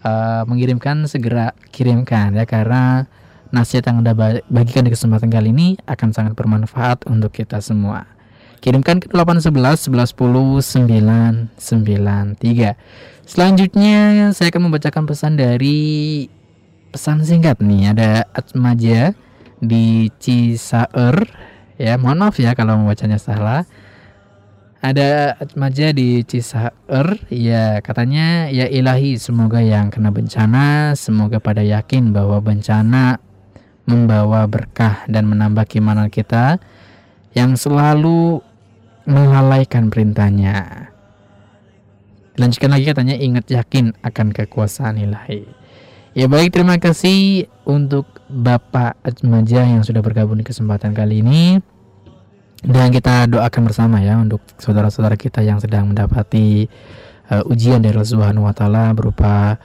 uh, 0.06 0.46
mengirimkan 0.46 1.06
segera 1.10 1.54
kirimkan 1.74 2.38
ya 2.38 2.46
karena 2.46 3.06
nasihat 3.52 3.90
yang 3.92 4.06
Anda 4.06 4.14
bagikan 4.48 4.86
di 4.86 4.92
kesempatan 4.94 5.30
kali 5.30 5.52
ini 5.52 5.78
akan 5.86 6.10
sangat 6.14 6.34
bermanfaat 6.36 7.08
untuk 7.08 7.34
kita 7.36 7.60
semua. 7.64 8.17
Kirimkan 8.58 8.98
ke 8.98 9.08
811 9.14 9.86
1110 9.86 11.58
993. 11.58 12.74
Selanjutnya 13.28 14.32
saya 14.34 14.50
akan 14.50 14.72
membacakan 14.72 15.04
pesan 15.06 15.38
dari 15.38 16.26
pesan 16.90 17.22
singkat 17.22 17.62
nih. 17.62 17.94
Ada 17.94 18.26
Atmaja 18.34 19.14
di 19.62 20.10
Cisaer. 20.18 21.28
Ya 21.78 22.02
mohon 22.02 22.18
maaf 22.18 22.42
ya 22.42 22.58
kalau 22.58 22.82
membacanya 22.82 23.22
salah. 23.22 23.70
Ada 24.82 25.38
Atmaja 25.38 25.94
di 25.94 26.26
Cisaer. 26.26 27.22
Ya 27.30 27.78
katanya 27.86 28.50
ya 28.50 28.66
ilahi 28.66 29.22
semoga 29.22 29.62
yang 29.62 29.94
kena 29.94 30.10
bencana 30.10 30.98
semoga 30.98 31.38
pada 31.38 31.62
yakin 31.62 32.10
bahwa 32.10 32.42
bencana 32.42 33.22
membawa 33.88 34.50
berkah 34.50 35.06
dan 35.08 35.30
menambah 35.30 35.64
keimanan 35.70 36.12
kita 36.12 36.60
yang 37.38 37.54
selalu 37.54 38.42
melalaikan 39.06 39.94
perintahnya 39.94 40.90
Dilanjutkan 42.38 42.70
lagi 42.70 42.86
katanya 42.86 43.16
ingat 43.18 43.50
yakin 43.50 43.98
akan 44.06 44.30
kekuasaan 44.30 45.02
ilahi. 45.02 45.42
Ya 46.14 46.30
baik, 46.30 46.54
terima 46.54 46.78
kasih 46.78 47.50
untuk 47.66 48.06
Bapak 48.30 48.94
Ajmaja 49.02 49.66
yang 49.66 49.82
sudah 49.82 50.06
bergabung 50.06 50.38
di 50.38 50.46
kesempatan 50.46 50.94
kali 50.94 51.26
ini. 51.26 51.58
Dan 52.62 52.94
kita 52.94 53.26
doakan 53.26 53.64
bersama 53.66 54.06
ya 54.06 54.22
untuk 54.22 54.46
saudara-saudara 54.62 55.18
kita 55.18 55.42
yang 55.42 55.58
sedang 55.58 55.90
mendapati 55.90 56.70
uh, 57.34 57.42
ujian 57.50 57.82
dari 57.82 57.98
Allah 57.98 58.14
Subhanahu 58.14 58.46
berupa 58.94 59.58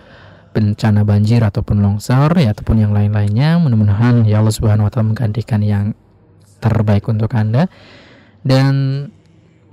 bencana 0.57 1.05
banjir 1.05 1.45
ataupun 1.45 1.76
longsor 1.85 2.33
ya 2.41 2.57
ataupun 2.57 2.88
yang 2.88 2.97
lain-lainnya. 2.97 3.61
Mudah-mudahan 3.61 4.25
ya 4.25 4.41
Allah 4.41 4.52
Subhanahu 4.57 4.88
menggantikan 4.88 5.61
yang 5.61 5.93
terbaik 6.62 7.11
untuk 7.11 7.35
Anda. 7.35 7.66
Dan 8.47 9.07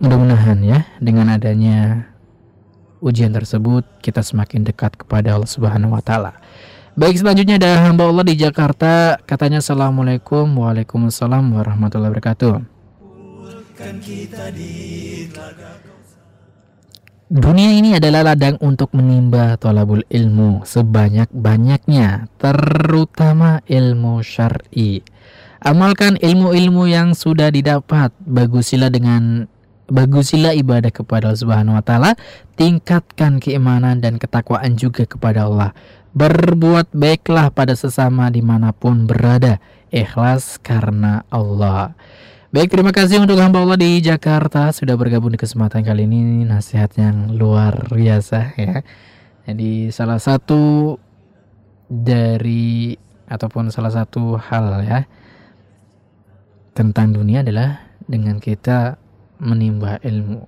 mudah-mudahan 0.01 0.59
ya 0.65 0.89
dengan 0.97 1.29
adanya 1.29 2.09
ujian 2.99 3.31
tersebut 3.31 3.85
kita 4.01 4.25
semakin 4.25 4.65
dekat 4.65 4.97
kepada 4.97 5.37
Allah 5.37 5.49
Subhanahu 5.49 5.93
wa 5.93 6.01
taala. 6.01 6.35
Baik 6.99 7.21
selanjutnya 7.21 7.55
ada 7.55 7.87
hamba 7.87 8.11
Allah 8.11 8.25
di 8.27 8.35
Jakarta. 8.35 9.15
Katanya 9.23 9.63
Assalamualaikum 9.63 10.49
Waalaikumsalam 10.51 11.55
warahmatullahi 11.55 12.11
wabarakatuh. 12.11 12.53
Dunia 17.29 17.71
ini 17.71 17.93
adalah 17.93 18.33
ladang 18.33 18.57
untuk 18.59 18.89
menimba 18.97 19.53
tolabul 19.55 20.01
ilmu 20.09 20.65
sebanyak-banyaknya 20.65 22.25
terutama 22.41 23.61
ilmu 23.69 24.19
syar'i 24.25 25.05
Amalkan 25.59 26.15
ilmu-ilmu 26.19 26.87
yang 26.87 27.11
sudah 27.11 27.51
didapat. 27.51 28.15
Bagusilah 28.23 28.87
dengan 28.87 29.47
Bagusilah 29.89 30.53
ibadah 30.53 30.93
kepada 30.93 31.33
Allah 31.33 31.41
Subhanahu 31.41 31.73
wa 31.73 31.81
taala, 31.81 32.13
tingkatkan 32.53 33.41
keimanan 33.41 33.97
dan 33.97 34.21
ketakwaan 34.21 34.77
juga 34.77 35.09
kepada 35.09 35.49
Allah. 35.49 35.73
Berbuat 36.13 36.93
baiklah 36.93 37.49
pada 37.49 37.73
sesama 37.73 38.29
di 38.29 38.45
mana 38.45 38.69
pun 38.69 39.09
berada. 39.09 39.57
Ikhlas 39.89 40.61
karena 40.61 41.25
Allah. 41.33 41.97
Baik 42.53 42.69
terima 42.69 42.93
kasih 42.93 43.17
untuk 43.17 43.37
hamba 43.41 43.61
Allah 43.61 43.77
di 43.77 44.01
Jakarta 44.01 44.73
Sudah 44.73 44.97
bergabung 44.97 45.33
di 45.33 45.41
kesempatan 45.41 45.81
kali 45.81 46.05
ini. 46.05 46.45
Nasihat 46.45 46.93
yang 47.01 47.33
luar 47.33 47.89
biasa 47.89 48.53
ya. 48.61 48.85
Jadi 49.49 49.89
salah 49.89 50.21
satu 50.21 50.93
dari 51.89 52.93
Ataupun 53.25 53.73
salah 53.73 53.93
satu 53.93 54.37
hal 54.37 54.85
ya 54.85 55.09
Tentang 56.77 57.11
dunia 57.13 57.41
adalah 57.45 57.83
Dengan 58.03 58.41
kita 58.41 58.97
menimba 59.41 60.01
ilmu 60.01 60.47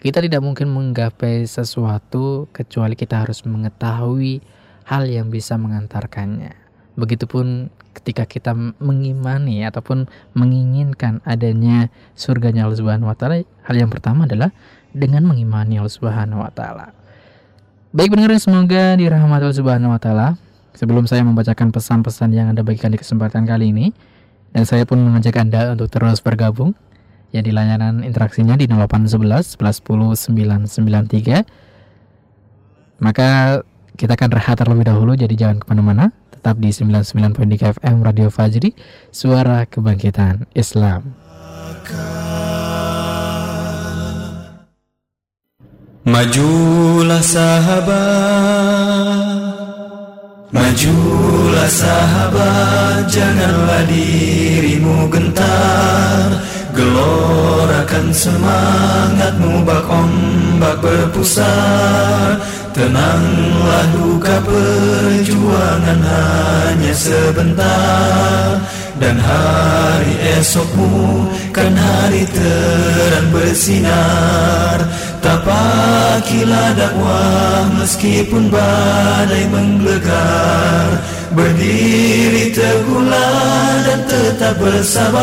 Kita 0.00 0.22
tidak 0.24 0.40
mungkin 0.44 0.70
menggapai 0.72 1.44
sesuatu 1.44 2.48
Kecuali 2.54 2.94
kita 2.94 3.26
harus 3.26 3.42
mengetahui 3.46 4.60
hal 4.90 5.06
yang 5.06 5.30
bisa 5.30 5.54
mengantarkannya. 5.54 6.50
Begitupun 6.98 7.70
ketika 7.94 8.26
kita 8.26 8.52
mengimani 8.82 9.62
ataupun 9.62 10.10
menginginkan 10.34 11.22
adanya 11.22 11.86
surganya 12.18 12.66
Allah 12.66 12.78
Subhanahu 12.82 13.06
wa 13.06 13.14
taala, 13.14 13.46
hal 13.62 13.74
yang 13.78 13.86
pertama 13.86 14.26
adalah 14.26 14.50
dengan 14.90 15.30
mengimani 15.30 15.78
Allah 15.78 15.94
Subhanahu 15.94 16.42
wa 16.42 16.50
taala. 16.50 16.90
Baik 17.94 18.14
benar 18.18 18.34
semoga 18.42 18.98
dirahmati 18.98 19.46
Allah 19.46 19.58
Subhanahu 19.62 19.94
wa 19.94 20.00
taala. 20.02 20.28
Sebelum 20.74 21.06
saya 21.06 21.26
membacakan 21.26 21.74
pesan-pesan 21.74 22.30
yang 22.30 22.50
Anda 22.50 22.62
bagikan 22.62 22.94
di 22.94 22.98
kesempatan 22.98 23.42
kali 23.46 23.74
ini 23.74 23.90
dan 24.50 24.66
saya 24.66 24.84
pun 24.86 24.98
mengajak 25.02 25.36
Anda 25.38 25.72
untuk 25.74 25.90
terus 25.90 26.20
bergabung 26.22 26.74
ya 27.30 27.42
di 27.42 27.52
layanan 27.54 28.02
interaksinya 28.02 28.56
di 28.58 28.66
0811 28.66 29.58
11 29.58 29.82
10 29.82 30.14
993 30.74 31.44
maka 33.00 33.62
kita 33.96 34.12
akan 34.16 34.30
rehat 34.32 34.56
terlebih 34.56 34.88
dahulu, 34.88 35.12
jadi 35.12 35.36
jangan 35.36 35.60
ke 35.60 35.68
mana-mana. 35.68 36.08
Tetap 36.32 36.56
di 36.56 36.72
99.3 36.72 37.76
FM 37.80 38.00
Radio 38.00 38.32
Fajri, 38.32 38.72
suara 39.12 39.68
kebangkitan 39.68 40.48
Islam. 40.56 41.12
Majulah 46.08 47.20
sahabat 47.20 49.29
Majulah 50.50 51.70
sahabat 51.70 53.06
Janganlah 53.06 53.86
dirimu 53.86 55.06
gentar. 55.06 56.42
Gelorakan 56.74 58.10
semangatmu 58.10 59.62
Bak 59.62 59.86
ombak 59.86 60.76
berpusat 60.82 62.42
Tenanglah 62.74 63.86
duka 63.94 64.42
perjuangan 64.42 66.00
hanya 66.02 66.94
sebentar. 66.94 68.58
Dan 69.00 69.16
hari 69.16 70.14
esokmu 70.38 71.24
kan 71.50 71.72
hari 71.72 72.28
terang 72.28 73.28
bersinar 73.32 74.76
Tapakilah 75.20 76.72
dakwah 76.76 77.68
meskipun 77.76 78.48
badai 78.48 79.44
menggelegar 79.52 81.00
Berdiri 81.30 82.50
teguhlah 82.50 83.86
dan 83.86 84.02
tetap 84.10 84.58
bersabar. 84.58 85.22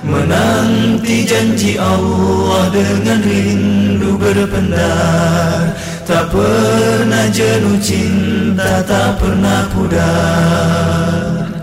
Menanti 0.00 1.28
janji 1.28 1.76
Allah 1.76 2.72
dengan 2.72 3.20
rindu 3.20 4.16
berpendar. 4.16 5.76
Tak 6.08 6.32
pernah 6.32 7.28
jenuh 7.28 7.76
cinta, 7.84 8.80
tak 8.88 9.20
pernah 9.20 9.68
pudar 9.76 11.57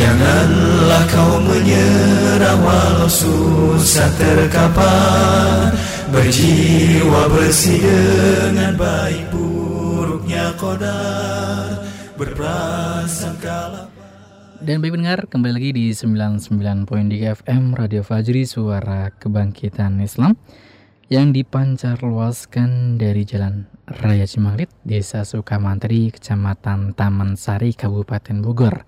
Janganlah 0.00 1.04
kau 1.12 1.36
menyerah 1.44 2.56
walau 2.56 3.04
susah 3.04 4.08
terkapar. 4.16 5.76
Berjiwa 6.08 7.28
bersih 7.28 7.84
dengan 8.50 8.74
baik 8.74 9.30
buruknya 9.30 10.50
kodar 10.58 11.86
Berprasangka 12.18 13.86
dan 14.60 14.84
baik 14.84 14.92
pendengar, 14.92 15.24
kembali 15.24 15.56
lagi 15.56 15.70
di 15.72 15.86
99.3 15.88 16.84
FM 17.40 17.72
Radio 17.72 18.04
Fajri 18.04 18.44
Suara 18.44 19.08
Kebangkitan 19.08 19.96
Islam 20.04 20.36
yang 21.08 21.32
dipancar 21.32 22.04
luaskan 22.04 23.00
dari 23.00 23.24
Jalan 23.24 23.64
Raya 23.88 24.28
Cimanglit, 24.28 24.68
Desa 24.84 25.24
Sukamantri, 25.24 26.12
Kecamatan 26.12 26.92
Taman 26.92 27.40
Sari, 27.40 27.72
Kabupaten 27.72 28.44
Bogor. 28.44 28.84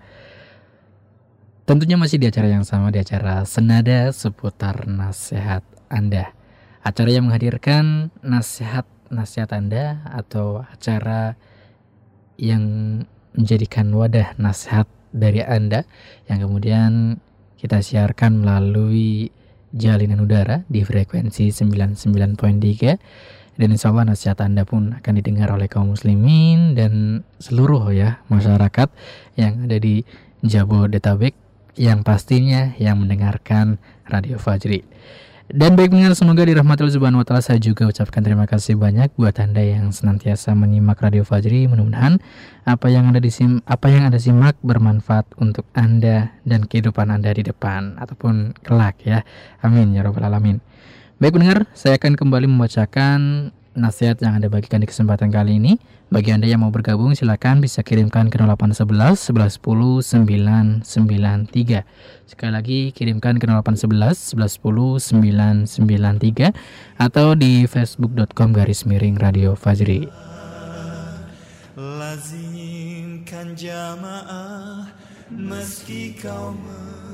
Tentunya 1.63 1.95
masih 1.95 2.19
di 2.19 2.27
acara 2.27 2.51
yang 2.51 2.67
sama, 2.67 2.91
di 2.91 2.99
acara 2.99 3.47
Senada 3.47 4.11
seputar 4.11 4.83
nasihat 4.83 5.63
Anda. 5.87 6.35
Acara 6.83 7.07
yang 7.07 7.31
menghadirkan 7.31 8.11
nasihat-nasihat 8.19 9.47
Anda 9.55 10.03
atau 10.11 10.67
acara 10.67 11.39
yang 12.35 12.63
menjadikan 13.31 13.95
wadah 13.95 14.35
nasihat 14.35 14.91
dari 15.15 15.39
Anda 15.39 15.87
yang 16.27 16.43
kemudian 16.43 17.23
kita 17.55 17.79
siarkan 17.79 18.43
melalui 18.43 19.31
jalinan 19.71 20.19
udara 20.19 20.67
di 20.67 20.83
frekuensi 20.83 21.47
99.3 21.47 23.55
dan 23.55 23.67
insya 23.71 23.95
Allah 23.95 24.11
nasihat 24.11 24.43
Anda 24.43 24.67
pun 24.67 24.99
akan 24.99 25.13
didengar 25.15 25.47
oleh 25.55 25.71
kaum 25.71 25.95
muslimin 25.95 26.75
dan 26.75 27.23
seluruh 27.39 27.87
ya 27.95 28.19
masyarakat 28.27 28.91
yang 29.39 29.63
ada 29.63 29.79
di 29.79 30.03
Jabodetabek 30.43 31.42
yang 31.79 32.05
pastinya 32.05 32.77
yang 32.77 33.01
mendengarkan 33.01 33.81
Radio 34.09 34.37
Fajri. 34.37 34.85
Dan 35.51 35.75
baik 35.75 35.91
pendengar 35.91 36.15
semoga 36.15 36.47
dirahmati 36.47 36.87
Allah 36.87 36.95
Subhanahu 36.95 37.19
wa 37.19 37.27
taala 37.27 37.43
saya 37.43 37.59
juga 37.59 37.83
ucapkan 37.83 38.23
terima 38.23 38.47
kasih 38.47 38.79
banyak 38.79 39.11
buat 39.19 39.35
Anda 39.43 39.59
yang 39.59 39.91
senantiasa 39.91 40.55
menyimak 40.55 41.03
Radio 41.03 41.27
Fajri. 41.27 41.67
Mudah-mudahan 41.67 42.23
apa 42.63 42.87
yang 42.87 43.11
ada 43.11 43.19
di 43.19 43.27
sim 43.27 43.59
apa 43.67 43.91
yang 43.91 44.07
Anda 44.07 44.23
simak 44.23 44.55
bermanfaat 44.63 45.35
untuk 45.37 45.67
Anda 45.75 46.31
dan 46.47 46.63
kehidupan 46.63 47.11
Anda 47.11 47.35
di 47.35 47.43
depan 47.43 47.99
ataupun 47.99 48.55
kelak 48.63 49.03
ya. 49.03 49.27
Amin 49.59 49.91
ya 49.91 50.07
rabbal 50.07 50.25
alamin. 50.25 50.63
Baik 51.19 51.37
pendengar, 51.37 51.67
saya 51.75 51.99
akan 51.99 52.15
kembali 52.15 52.47
membacakan 52.47 53.51
nasihat 53.73 54.21
yang 54.21 54.37
Anda 54.37 54.49
bagikan 54.49 54.81
di 54.81 54.87
kesempatan 54.89 55.33
kali 55.33 55.57
ini. 55.57 55.77
Bagi 56.13 56.29
Anda 56.29 56.45
yang 56.45 56.61
mau 56.61 56.69
bergabung 56.69 57.17
silakan 57.17 57.57
bisa 57.57 57.81
kirimkan 57.81 58.29
ke 58.29 58.37
0811 58.37 59.33
1110 59.33 60.85
993. 60.85 61.81
Sekali 62.29 62.51
lagi 62.53 62.79
kirimkan 62.93 63.41
ke 63.41 63.45
0811 63.49 64.37
1110 64.37 65.65
993 65.73 66.53
atau 67.01 67.33
di 67.33 67.65
facebook.com 67.65 68.53
garis 68.53 68.85
miring 68.85 69.17
Radio 69.17 69.57
Fajri. 69.57 70.05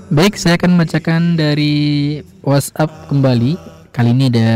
Baik, 0.09 0.33
saya 0.35 0.59
akan 0.59 0.69
membacakan 0.75 1.21
dari 1.39 1.75
WhatsApp 2.43 2.91
kembali. 3.07 3.55
Kali 3.95 4.09
ini 4.11 4.27
ada 4.27 4.49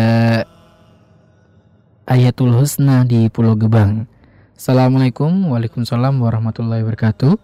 Ayatul 2.13 2.53
Husna 2.53 3.01
di 3.09 3.25
Pulau 3.25 3.57
Gebang. 3.57 4.05
Assalamualaikum 4.53 5.49
Waalaikumsalam 5.49 6.21
warahmatullahi 6.21 6.85
wabarakatuh 6.85 7.41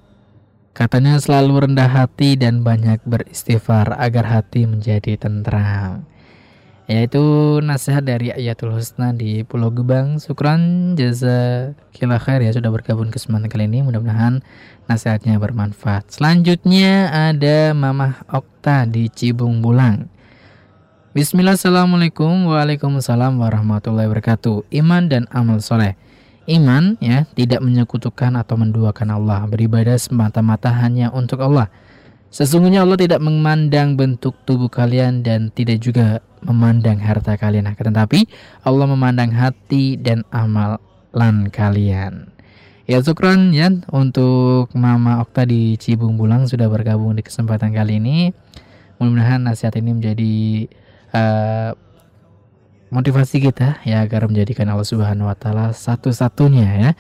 Katanya 0.78 1.18
selalu 1.18 1.66
rendah 1.66 1.90
hati 1.90 2.38
dan 2.38 2.62
banyak 2.62 3.02
beristighfar 3.02 3.98
agar 3.98 4.30
hati 4.30 4.70
menjadi 4.70 5.18
tentram 5.18 6.06
yaitu 6.86 7.18
nasihat 7.66 8.06
dari 8.06 8.30
Ayatul 8.30 8.78
Husna 8.78 9.10
di 9.10 9.42
Pulau 9.42 9.74
Gebang. 9.74 10.22
Syukran 10.22 10.94
jasa 10.94 11.74
kila 11.90 12.22
khair 12.22 12.46
ya 12.46 12.54
sudah 12.54 12.70
bergabung 12.70 13.10
ke 13.10 13.18
kesempatan 13.18 13.50
kali 13.50 13.66
ini. 13.66 13.82
Mudah-mudahan 13.82 14.46
nasihatnya 14.86 15.42
bermanfaat. 15.42 16.14
Selanjutnya 16.14 17.10
ada 17.10 17.74
Mamah 17.74 18.22
Okta 18.30 18.86
di 18.86 19.10
Cibung 19.10 19.66
Bulang. 19.66 20.10
Bismillah, 21.10 21.58
Assalamualaikum. 21.58 22.54
Waalaikumsalam 22.54 23.42
warahmatullahi 23.42 24.06
wabarakatuh. 24.06 24.70
Iman 24.70 25.10
dan 25.10 25.26
amal 25.34 25.58
soleh. 25.58 25.98
Iman 26.46 27.02
ya 27.02 27.26
tidak 27.34 27.66
menyekutukan 27.66 28.38
atau 28.38 28.54
menduakan 28.62 29.18
Allah. 29.18 29.42
Beribadah 29.50 29.98
semata-mata 29.98 30.70
hanya 30.70 31.10
untuk 31.10 31.42
Allah. 31.42 31.74
Sesungguhnya 32.30 32.86
Allah 32.86 32.94
tidak 32.94 33.26
memandang 33.26 33.98
bentuk 33.98 34.38
tubuh 34.46 34.70
kalian 34.70 35.26
dan 35.26 35.50
tidak 35.50 35.82
juga 35.82 36.22
memandang 36.46 37.02
harta 37.02 37.34
kalian. 37.42 37.74
Tetapi 37.74 38.30
Allah 38.62 38.86
memandang 38.86 39.34
hati 39.34 39.98
dan 39.98 40.22
amalan 40.30 41.50
kalian. 41.50 42.30
Ya 42.86 43.02
syukran 43.02 43.50
ya 43.50 43.74
untuk 43.90 44.70
Mama 44.78 45.26
Okta 45.26 45.50
di 45.50 45.74
Cibung 45.82 46.22
Bulang 46.22 46.46
sudah 46.46 46.70
bergabung 46.70 47.18
di 47.18 47.26
kesempatan 47.26 47.74
kali 47.74 47.98
ini. 47.98 48.30
Mudah-mudahan 49.02 49.42
nasihat 49.42 49.74
ini 49.82 49.98
menjadi 49.98 50.38
uh, 51.14 51.72
motivasi 52.90 53.42
kita 53.46 53.82
ya 53.86 54.02
agar 54.02 54.26
menjadikan 54.26 54.70
Allah 54.70 54.88
Subhanahu 54.88 55.30
wa 55.30 55.38
taala 55.38 55.72
satu-satunya 55.72 56.70
ya. 56.80 56.92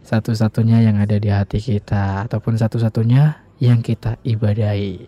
Satu-satunya 0.00 0.82
yang 0.82 0.98
ada 0.98 1.22
di 1.22 1.30
hati 1.30 1.62
kita 1.62 2.26
ataupun 2.26 2.58
satu-satunya 2.58 3.46
yang 3.62 3.84
kita 3.84 4.18
ibadahi. 4.26 5.06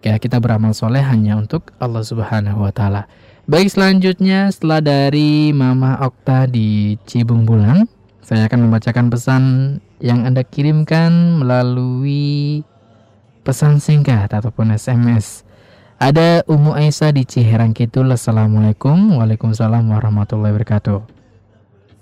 Ya, 0.00 0.16
kita 0.20 0.36
beramal 0.36 0.72
soleh 0.72 1.00
hanya 1.00 1.36
untuk 1.36 1.72
Allah 1.80 2.04
Subhanahu 2.04 2.64
wa 2.64 2.72
Ta'ala. 2.72 3.08
Baik, 3.44 3.72
selanjutnya 3.72 4.48
setelah 4.48 4.80
dari 4.80 5.52
Mama 5.52 6.00
Okta 6.00 6.48
di 6.48 6.96
Cibung 7.04 7.44
Bulang, 7.44 7.84
saya 8.24 8.48
akan 8.48 8.68
membacakan 8.68 9.12
pesan 9.12 9.42
yang 10.00 10.24
Anda 10.24 10.44
kirimkan 10.44 11.40
melalui 11.40 12.64
pesan 13.44 13.80
singkat 13.80 14.32
ataupun 14.32 14.72
SMS. 14.72 15.43
Ada 15.94 16.42
Umu 16.50 16.74
Aisyah 16.74 17.14
di 17.14 17.22
Ciherang 17.22 17.70
Kidul. 17.70 18.10
Assalamualaikum. 18.10 19.14
Waalaikumsalam 19.14 19.86
warahmatullahi 19.94 20.50
wabarakatuh. 20.50 21.06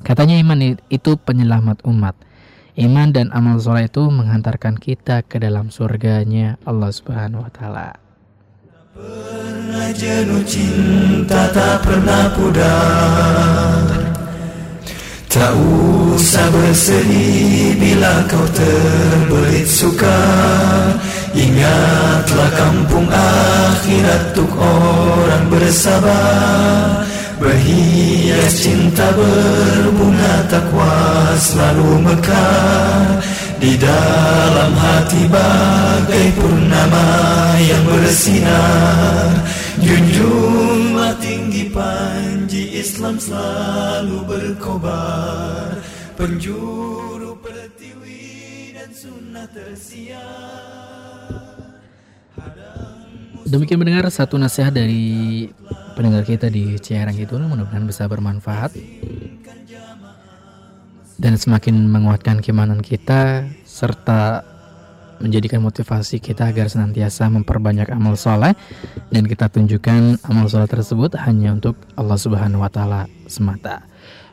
Katanya 0.00 0.40
iman 0.40 0.81
itu 0.88 1.12
penyelamat 1.20 1.85
umat. 1.85 2.16
Iman 2.72 3.12
dan 3.12 3.28
amal 3.37 3.61
soleh 3.61 3.92
itu 3.92 4.00
menghantarkan 4.09 4.81
kita 4.81 5.20
ke 5.28 5.37
dalam 5.37 5.68
surganya 5.68 6.57
Allah 6.64 6.88
Subhanahu 6.88 7.44
wa 7.44 7.52
taala. 7.52 8.00
Pernah 8.96 9.92
jenuh 9.92 10.40
cinta 10.48 11.52
tak 11.52 11.85
pernah 11.85 12.33
pudar 12.33 14.21
Tak 15.32 15.56
usah 16.12 16.44
bersedih 16.52 17.72
bila 17.80 18.20
kau 18.28 18.44
terbelit 18.52 19.64
suka. 19.64 20.20
Ingatlah 21.32 22.52
kampung 22.52 23.08
akhirat 23.08 24.36
untuk 24.36 24.52
orang 24.60 25.48
bersabar. 25.48 27.08
Berhias 27.40 28.60
cinta 28.60 29.08
berbunga 29.16 30.52
takwa 30.52 31.00
selalu 31.40 32.12
mekar 32.12 33.24
Di 33.62 33.79
dalam 33.79 34.75
hati 34.75 35.22
bagai 35.31 36.27
purnama 36.35 37.07
yang 37.62 37.83
bersinar 37.87 39.31
Junjunglah 39.79 41.14
tinggi 41.22 41.70
panji 41.70 42.75
Islam 42.83 43.22
selalu 43.22 44.18
berkobar. 44.27 45.79
Penjuru 46.18 47.38
pertiwi 47.38 48.75
dan 48.75 48.90
sunnah 48.90 49.46
tersiar. 49.46 50.20
Demikian 53.46 53.79
mendengar 53.79 54.11
satu 54.11 54.42
nasihat 54.42 54.75
dari 54.75 55.46
pendengar 55.94 56.27
kita 56.27 56.51
di 56.51 56.79
Ciarang 56.83 57.14
itu 57.14 57.38
mudah-mudahan 57.38 57.87
bisa 57.87 58.11
bermanfaat 58.11 58.75
dan 61.22 61.38
semakin 61.38 61.87
menguatkan 61.87 62.42
keimanan 62.42 62.82
kita 62.82 63.46
serta 63.62 64.42
menjadikan 65.22 65.62
motivasi 65.62 66.18
kita 66.18 66.50
agar 66.50 66.66
senantiasa 66.66 67.30
memperbanyak 67.30 67.87
amal 67.94 68.18
soleh 68.18 68.58
dan 69.14 69.30
kita 69.30 69.46
tunjukkan 69.46 70.18
amal 70.26 70.50
soleh 70.50 70.66
tersebut 70.66 71.14
hanya 71.22 71.54
untuk 71.54 71.78
Allah 71.94 72.18
Subhanahu 72.18 72.66
wa 72.66 72.70
taala 72.74 73.06
semata. 73.30 73.87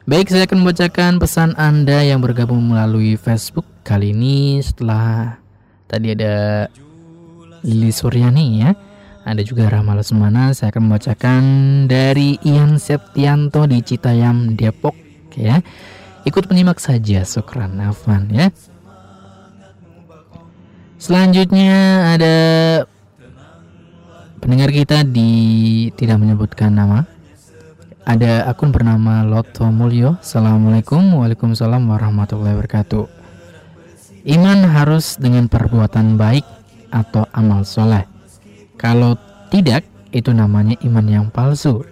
Baik, 0.10 0.34
saya 0.34 0.50
akan 0.50 0.66
membacakan 0.66 1.22
pesan 1.22 1.54
Anda 1.62 2.02
yang 2.02 2.26
bergabung 2.26 2.74
melalui 2.74 3.14
Facebook 3.22 3.70
kali 3.86 4.10
ini 4.10 4.58
setelah 4.66 5.38
tadi 5.86 6.18
ada 6.18 6.66
Lili 7.62 7.94
Suryani 7.94 8.66
ya. 8.66 8.74
Ada 9.30 9.46
juga 9.46 9.70
Ramal 9.70 10.02
Semana 10.02 10.58
saya 10.58 10.74
akan 10.74 10.90
membacakan 10.90 11.42
dari 11.86 12.42
Ian 12.42 12.82
Septianto 12.82 13.70
di 13.70 13.78
Citayam 13.86 14.58
Depok 14.58 14.98
ya 15.38 15.62
ikut 16.30 16.46
menyimak 16.46 16.78
saja 16.78 17.26
Sukran 17.26 17.82
Afan 17.82 18.30
ya. 18.30 18.54
Selanjutnya 21.02 21.74
ada 22.14 22.38
pendengar 24.38 24.70
kita 24.70 25.02
di 25.02 25.90
tidak 25.98 26.22
menyebutkan 26.22 26.70
nama. 26.70 27.10
Ada 28.06 28.46
akun 28.46 28.70
bernama 28.70 29.26
Loto 29.26 29.66
Mulyo. 29.74 30.22
Assalamualaikum 30.22 31.02
Waalaikumsalam 31.18 31.82
warahmatullahi 31.90 32.58
wabarakatuh. 32.58 33.06
Iman 34.30 34.70
harus 34.70 35.18
dengan 35.18 35.50
perbuatan 35.50 36.14
baik 36.14 36.46
atau 36.94 37.26
amal 37.34 37.66
soleh. 37.66 38.06
Kalau 38.78 39.18
tidak, 39.50 39.86
itu 40.14 40.30
namanya 40.30 40.78
iman 40.86 41.06
yang 41.10 41.26
palsu. 41.34 41.86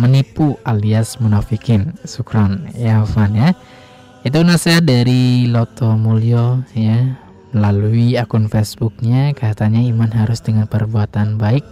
Menipu 0.00 0.58
alias 0.66 1.18
munafikin. 1.22 1.94
Sukron 2.04 2.68
ya 2.74 3.02
Van 3.04 3.32
ya. 3.34 3.54
Itu 4.24 4.40
nasihat 4.40 4.82
dari 4.88 5.46
Loto 5.46 5.94
Mulyo 6.00 6.64
ya 6.72 7.20
melalui 7.54 8.18
akun 8.18 8.50
Facebooknya 8.50 9.30
katanya 9.36 9.78
iman 9.78 10.10
harus 10.10 10.42
dengan 10.42 10.66
perbuatan 10.66 11.38
baik 11.38 11.62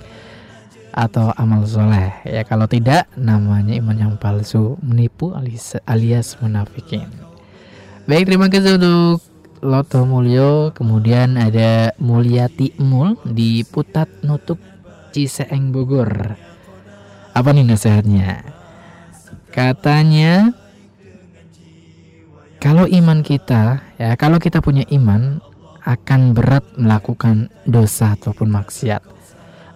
atau 0.94 1.34
amal 1.34 1.66
soleh 1.66 2.12
ya 2.22 2.46
kalau 2.46 2.70
tidak 2.70 3.10
namanya 3.18 3.74
iman 3.80 3.96
yang 3.96 4.14
palsu 4.20 4.78
menipu 4.84 5.32
alias, 5.34 5.80
alias 5.88 6.36
munafikin 6.38 7.08
baik 8.06 8.28
terima 8.28 8.46
kasih 8.52 8.76
untuk 8.76 9.32
Loto 9.62 10.02
Mulyo, 10.02 10.74
kemudian 10.74 11.38
ada 11.38 11.94
Mulyati 12.02 12.74
Mul 12.82 13.14
di 13.22 13.62
Putat 13.62 14.10
Nutuk 14.26 14.58
Ciseeng 15.14 15.70
Bogor. 15.70 16.34
Apa 17.32 17.48
nih 17.56 17.64
nasihatnya? 17.64 18.44
Katanya 19.52 20.52
kalau 22.60 22.84
iman 22.86 23.20
kita 23.24 23.82
ya 23.96 24.14
kalau 24.20 24.40
kita 24.40 24.60
punya 24.60 24.84
iman 24.92 25.40
akan 25.82 26.36
berat 26.36 26.62
melakukan 26.78 27.50
dosa 27.66 28.14
ataupun 28.14 28.52
maksiat 28.54 29.02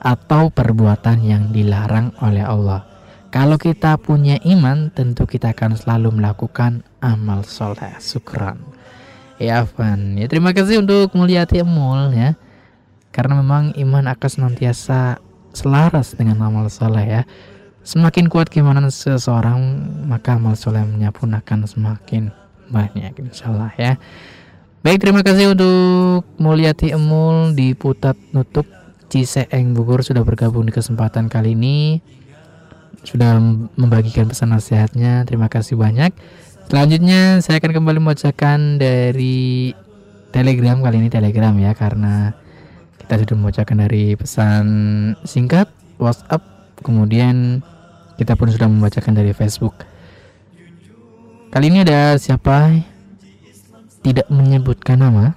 atau 0.01 0.55
perbuatan 0.55 1.19
yang 1.25 1.51
dilarang 1.51 2.15
oleh 2.23 2.47
Allah. 2.47 2.87
Kalau 3.35 3.59
kita 3.61 3.99
punya 4.01 4.39
iman, 4.49 4.89
tentu 4.95 5.29
kita 5.29 5.53
akan 5.53 5.77
selalu 5.77 6.23
melakukan 6.23 6.87
amal 7.03 7.45
soleh. 7.45 7.99
Sukran. 8.01 8.63
Ya 9.37 9.67
Afan. 9.67 10.17
Ya 10.17 10.25
terima 10.31 10.57
kasih 10.57 10.81
untuk 10.81 11.13
Mulyati 11.13 11.61
Emul 11.61 12.17
ya. 12.17 12.39
Karena 13.13 13.43
memang 13.43 13.77
iman 13.77 14.09
akan 14.09 14.31
senantiasa 14.31 15.21
selaras 15.57 16.13
dengan 16.13 16.45
amal 16.45 16.69
soleh 16.69 17.07
ya. 17.09 17.23
Semakin 17.87 18.29
kuat 18.29 18.53
keimanan 18.53 18.93
seseorang, 18.93 19.59
maka 20.05 20.37
amal 20.37 20.53
solehnya 20.59 21.09
pun 21.15 21.33
akan 21.33 21.65
semakin 21.65 22.35
banyak 22.69 23.15
insya 23.23 23.49
Allah 23.49 23.73
ya. 23.79 23.93
Baik, 24.85 25.03
terima 25.03 25.23
kasih 25.25 25.57
untuk 25.57 26.27
Mulyati 26.39 26.95
Emul 26.95 27.57
di 27.57 27.75
Putat 27.75 28.15
Nutuk 28.31 28.67
Ciseeng 29.11 29.75
Bogor 29.75 30.03
sudah 30.03 30.23
bergabung 30.23 30.67
di 30.67 30.75
kesempatan 30.75 31.31
kali 31.31 31.59
ini. 31.59 32.03
Sudah 33.07 33.39
membagikan 33.79 34.27
pesan 34.27 34.51
nasihatnya. 34.51 35.23
Terima 35.27 35.47
kasih 35.47 35.79
banyak. 35.79 36.11
Selanjutnya 36.67 37.39
saya 37.39 37.63
akan 37.63 37.71
kembali 37.71 37.99
membacakan 38.03 38.83
dari 38.83 39.71
Telegram 40.35 40.83
kali 40.83 41.07
ini 41.07 41.11
Telegram 41.11 41.55
ya 41.55 41.71
karena 41.79 42.35
kita 43.07 43.23
sudah 43.23 43.39
membacakan 43.39 43.87
dari 43.87 44.19
pesan 44.19 44.67
singkat 45.23 45.71
WhatsApp. 46.03 46.43
Kemudian 46.83 47.63
kita 48.19 48.35
pun 48.35 48.51
sudah 48.51 48.67
membacakan 48.67 49.15
dari 49.15 49.31
Facebook. 49.31 49.87
Kali 51.55 51.71
ini 51.71 51.87
ada 51.87 52.19
siapa? 52.19 52.75
tidak 54.03 54.27
menyebutkan 54.31 55.03
nama? 55.03 55.35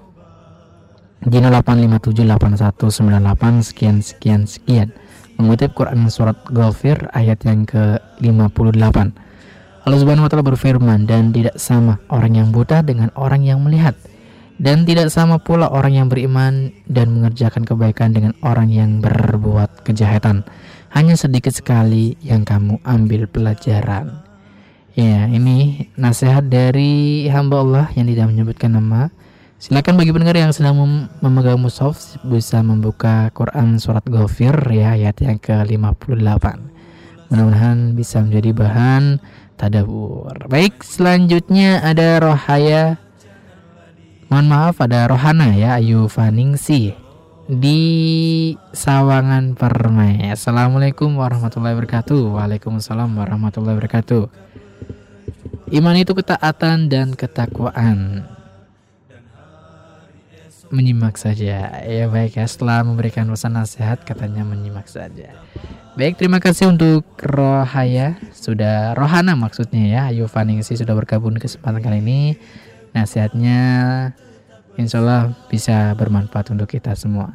Di 1.25 1.41
08578198 1.41 3.65
sekian 3.65 3.97
sekian 4.01 4.47
sekian. 4.49 4.89
Mengutip 5.41 5.73
Quran 5.73 6.10
surat 6.10 6.38
Ghafir 6.49 7.10
ayat 7.13 7.45
yang 7.45 7.65
ke-58 7.65 8.97
Allah 9.88 9.99
Subhanahu 10.05 10.27
wa 10.27 10.29
taala 10.29 10.45
berfirman 10.45 11.08
dan 11.08 11.32
tidak 11.32 11.55
sama 11.58 11.97
orang 12.12 12.36
yang 12.38 12.51
buta 12.51 12.84
dengan 12.84 13.10
orang 13.15 13.41
yang 13.41 13.63
melihat 13.63 13.95
dan 14.59 14.83
tidak 14.83 15.09
sama 15.09 15.39
pula 15.39 15.71
orang 15.71 15.95
yang 15.95 16.07
beriman 16.11 16.75
dan 16.85 17.15
mengerjakan 17.15 17.63
kebaikan 17.63 18.11
dengan 18.11 18.35
orang 18.43 18.67
yang 18.69 18.99
berbuat 18.99 19.87
kejahatan 19.87 20.43
hanya 20.93 21.15
sedikit 21.15 21.55
sekali 21.55 22.19
yang 22.19 22.43
kamu 22.43 22.77
ambil 22.83 23.25
pelajaran 23.25 24.29
Ya, 24.99 25.31
ini 25.31 25.87
nasihat 25.95 26.51
dari 26.51 27.23
hamba 27.31 27.63
Allah 27.63 27.87
yang 27.95 28.09
tidak 28.11 28.35
menyebutkan 28.35 28.75
nama. 28.75 29.07
Silakan 29.55 29.95
bagi 29.95 30.11
pendengar 30.11 30.35
yang 30.35 30.51
sedang 30.51 30.75
mem 30.75 30.93
memegang 31.23 31.55
mushaf 31.55 32.19
bisa 32.27 32.59
membuka 32.59 33.31
Quran 33.31 33.79
surat 33.79 34.03
Ghafir 34.03 34.55
ya 34.67 34.99
ayat 34.99 35.23
yang 35.23 35.39
ke-58. 35.39 36.45
Mudah-mudahan 37.31 37.95
bisa 37.95 38.19
menjadi 38.19 38.51
bahan 38.51 39.23
tadabur. 39.55 40.35
Baik, 40.51 40.83
selanjutnya 40.83 41.79
ada 41.79 42.19
Rohaya. 42.19 42.99
Mohon 44.29 44.45
maaf 44.45 44.77
ada 44.77 45.09
Rohana 45.09 45.57
ya 45.57 45.81
Ayu 45.81 46.05
Faningsi 46.05 46.93
di 47.49 47.81
Sawangan 48.69 49.57
Permai. 49.57 50.21
Assalamualaikum 50.29 51.17
warahmatullahi 51.17 51.73
wabarakatuh. 51.73 52.37
Waalaikumsalam 52.37 53.09
warahmatullahi 53.09 53.81
wabarakatuh. 53.81 54.29
Iman 55.73 55.97
itu 55.97 56.13
ketaatan 56.13 56.93
dan 56.93 57.17
ketakwaan. 57.17 58.21
Menyimak 60.69 61.17
saja. 61.17 61.81
Ya 61.81 62.05
baik 62.05 62.37
ya, 62.37 62.45
setelah 62.45 62.85
memberikan 62.85 63.25
pesan 63.33 63.57
nasihat 63.57 64.05
katanya 64.05 64.45
menyimak 64.45 64.85
saja. 64.85 65.33
Baik, 65.97 66.21
terima 66.21 66.37
kasih 66.37 66.69
untuk 66.69 67.01
Rohaya 67.17 68.21
sudah 68.37 68.93
Rohana 68.93 69.33
maksudnya 69.33 69.89
ya. 69.89 70.01
Ayu 70.13 70.29
Faningsi 70.29 70.77
sudah 70.77 70.93
bergabung 70.93 71.33
di 71.33 71.41
kesempatan 71.41 71.81
kali 71.81 71.97
ini. 71.97 72.21
Nasihatnya 72.93 73.60
insya 74.80 75.04
Allah 75.04 75.36
bisa 75.52 75.93
bermanfaat 75.93 76.56
untuk 76.56 76.71
kita 76.71 76.95
semua. 76.95 77.30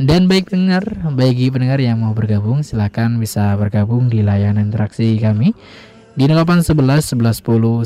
Dan 0.00 0.32
baik 0.32 0.48
dengar, 0.48 0.80
bagi 1.12 1.52
pendengar 1.52 1.76
yang 1.76 2.00
mau 2.00 2.16
bergabung 2.16 2.64
silahkan 2.64 3.12
bisa 3.20 3.52
bergabung 3.60 4.08
di 4.08 4.24
layanan 4.24 4.72
interaksi 4.72 5.20
kami 5.20 5.52
di 6.16 6.24
811 6.24 7.20
1110 7.20 7.84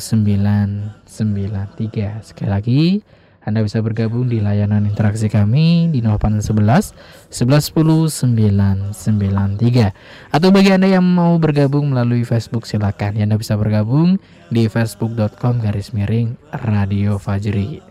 993. 1.10 2.22
Sekali 2.22 2.50
lagi, 2.50 3.02
Anda 3.44 3.60
bisa 3.60 3.84
bergabung 3.84 4.32
di 4.32 4.40
layanan 4.40 4.88
interaksi 4.88 5.28
kami 5.28 5.92
di 5.92 6.00
0811 6.00 6.96
1110 7.28 8.96
993. 8.96 10.32
Atau 10.32 10.48
bagi 10.48 10.72
Anda 10.72 10.88
yang 10.88 11.04
mau 11.04 11.36
bergabung 11.36 11.92
melalui 11.92 12.24
Facebook 12.24 12.64
silakan. 12.64 13.20
Anda 13.20 13.36
bisa 13.36 13.60
bergabung 13.60 14.16
di 14.48 14.64
facebook.com 14.64 15.60
garis 15.60 15.92
miring 15.92 16.40
Radio 16.64 17.20
Fajri. 17.20 17.84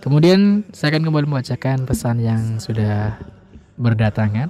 Kemudian 0.00 0.64
saya 0.72 0.96
akan 0.96 1.04
kembali 1.04 1.26
membacakan 1.28 1.84
pesan 1.84 2.24
yang 2.24 2.56
sudah 2.56 3.20
berdatangan. 3.76 4.48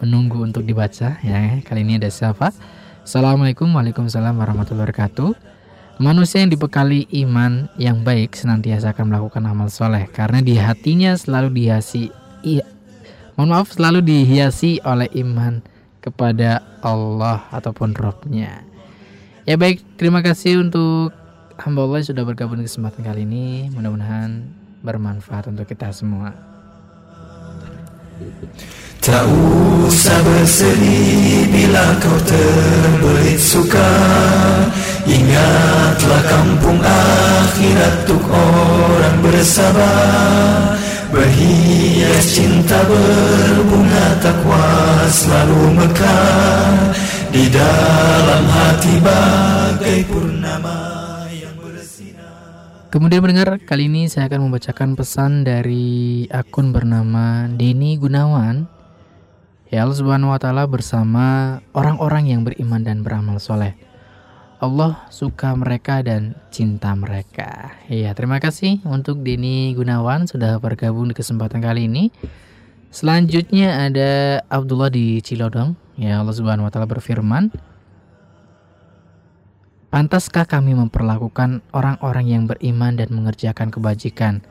Menunggu 0.00 0.40
untuk 0.48 0.64
dibaca 0.64 1.20
ya. 1.20 1.60
Kali 1.60 1.84
ini 1.84 2.00
ada 2.00 2.08
siapa? 2.08 2.56
Assalamualaikum 3.04 3.68
Waalaikumsalam 3.68 4.32
warahmatullahi 4.32 4.88
wabarakatuh 4.88 5.51
Manusia 6.02 6.42
yang 6.42 6.50
dibekali 6.50 7.06
iman 7.22 7.70
yang 7.78 8.02
baik 8.02 8.34
senantiasa 8.34 8.90
akan 8.90 9.14
melakukan 9.14 9.46
amal 9.46 9.70
soleh 9.70 10.10
Karena 10.10 10.42
di 10.42 10.58
hatinya 10.58 11.14
selalu 11.14 11.62
dihiasi 11.62 12.10
iya, 12.42 12.66
Mohon 13.38 13.50
maaf 13.54 13.70
selalu 13.70 14.02
dihiasi 14.02 14.82
oleh 14.82 15.06
iman 15.22 15.62
kepada 16.02 16.58
Allah 16.82 17.46
ataupun 17.54 17.94
Robnya 17.94 18.72
Ya 19.42 19.58
baik. 19.58 19.98
Terima 19.98 20.22
kasih 20.22 20.62
untuk 20.62 21.10
hamba 21.58 21.82
Allah 21.82 21.98
yang 21.98 22.14
sudah 22.14 22.22
bergabung 22.22 22.62
di 22.62 22.66
kesempatan 22.70 23.02
kali 23.02 23.26
ini. 23.26 23.74
Mudah-mudahan 23.74 24.46
bermanfaat 24.86 25.50
untuk 25.50 25.66
kita 25.66 25.90
semua. 25.90 26.30
Tak 29.02 29.26
usah 29.82 30.18
bersedih 30.22 31.50
bila 31.50 31.98
kau 31.98 32.18
terbelit 32.22 33.42
suka 33.42 33.90
Ingatlah 35.02 36.22
kampung 36.30 36.78
akhirat 36.78 38.06
tuk 38.06 38.22
orang 38.30 39.18
bersabar 39.18 40.78
Berhias 41.12 42.32
cinta 42.32 42.80
berbunga 42.88 44.16
takwa 44.24 44.64
selalu 45.12 45.76
mekar. 45.76 46.96
Di 47.28 47.52
dalam 47.52 48.44
hati 48.48 48.96
bagai 49.00 50.00
purnama 50.08 50.92
Kemudian 52.92 53.24
mendengar 53.24 53.56
kali 53.56 53.88
ini 53.88 54.04
saya 54.04 54.28
akan 54.28 54.52
membacakan 54.52 54.92
pesan 55.00 55.48
dari 55.48 56.28
akun 56.28 56.76
bernama 56.76 57.48
Denny 57.48 57.96
Gunawan. 57.96 58.68
Ya 59.72 59.88
Allah 59.88 59.96
Subhanahu 59.96 60.28
wa 60.28 60.36
taala 60.36 60.68
bersama 60.68 61.56
orang-orang 61.72 62.28
yang 62.28 62.44
beriman 62.44 62.84
dan 62.84 63.00
beramal 63.00 63.40
soleh. 63.40 63.72
Allah 64.62 65.10
suka 65.10 65.58
mereka 65.58 66.06
dan 66.06 66.38
cinta 66.54 66.94
mereka. 66.94 67.74
Ya, 67.90 68.14
terima 68.14 68.38
kasih 68.38 68.78
untuk 68.86 69.18
Dini 69.26 69.74
Gunawan 69.74 70.30
sudah 70.30 70.62
bergabung 70.62 71.10
di 71.10 71.18
kesempatan 71.18 71.58
kali 71.58 71.90
ini. 71.90 72.14
Selanjutnya 72.94 73.90
ada 73.90 74.38
Abdullah 74.46 74.86
di 74.86 75.18
Cilodong. 75.18 75.74
Ya 75.98 76.22
Allah 76.22 76.30
Subhanahu 76.30 76.70
wa 76.70 76.70
taala 76.70 76.86
berfirman, 76.86 77.50
Pantaskah 79.90 80.46
kami 80.46 80.78
memperlakukan 80.78 81.66
orang-orang 81.74 82.30
yang 82.30 82.46
beriman 82.46 82.94
dan 82.94 83.10
mengerjakan 83.10 83.74
kebajikan 83.74 84.46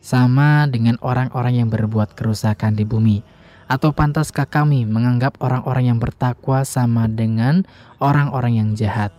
sama 0.00 0.64
dengan 0.72 0.96
orang-orang 1.04 1.60
yang 1.60 1.68
berbuat 1.68 2.16
kerusakan 2.16 2.80
di 2.80 2.88
bumi? 2.88 3.43
Atau 3.64 3.96
pantaskah 3.96 4.44
kami 4.44 4.84
menganggap 4.84 5.40
orang-orang 5.40 5.94
yang 5.94 5.98
bertakwa 6.00 6.62
sama 6.68 7.08
dengan 7.08 7.64
orang-orang 7.98 8.60
yang 8.60 8.70
jahat? 8.76 9.10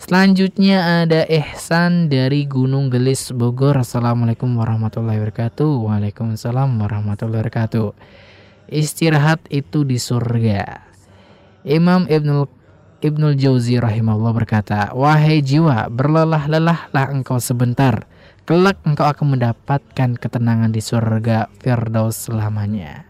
Selanjutnya 0.00 1.04
ada 1.04 1.28
Ihsan 1.28 2.08
dari 2.08 2.48
Gunung 2.48 2.88
Gelis 2.88 3.28
Bogor. 3.28 3.76
Assalamualaikum 3.76 4.48
warahmatullahi 4.56 5.20
wabarakatuh. 5.20 5.84
Waalaikumsalam 5.84 6.72
warahmatullahi 6.80 7.44
wabarakatuh. 7.44 7.92
Istirahat 8.72 9.44
itu 9.52 9.84
di 9.84 10.00
surga. 10.00 10.80
Imam 11.60 12.08
Ibnul 12.08 12.48
Ibnul 13.04 13.36
Jauzi 13.36 13.76
rahimahullah 13.76 14.32
berkata, 14.32 14.96
"Wahai 14.96 15.44
jiwa, 15.44 15.92
berlelah-lelahlah 15.92 17.12
engkau 17.12 17.36
sebentar 17.36 18.08
kelak 18.46 18.78
engkau 18.86 19.10
akan 19.10 19.36
mendapatkan 19.36 20.14
ketenangan 20.14 20.70
di 20.70 20.78
surga 20.78 21.50
Firdaus 21.58 22.30
selamanya. 22.30 23.02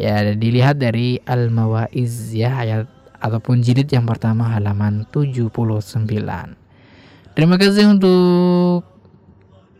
Ya, 0.00 0.24
dilihat 0.32 0.80
dari 0.80 1.20
Al-Mawaiz 1.28 2.32
ya 2.32 2.56
ayat 2.64 2.88
ataupun 3.20 3.60
jilid 3.60 3.92
yang 3.92 4.08
pertama 4.08 4.48
halaman 4.48 5.04
79. 5.12 6.00
Terima 7.36 7.56
kasih 7.60 7.92
untuk 7.92 8.88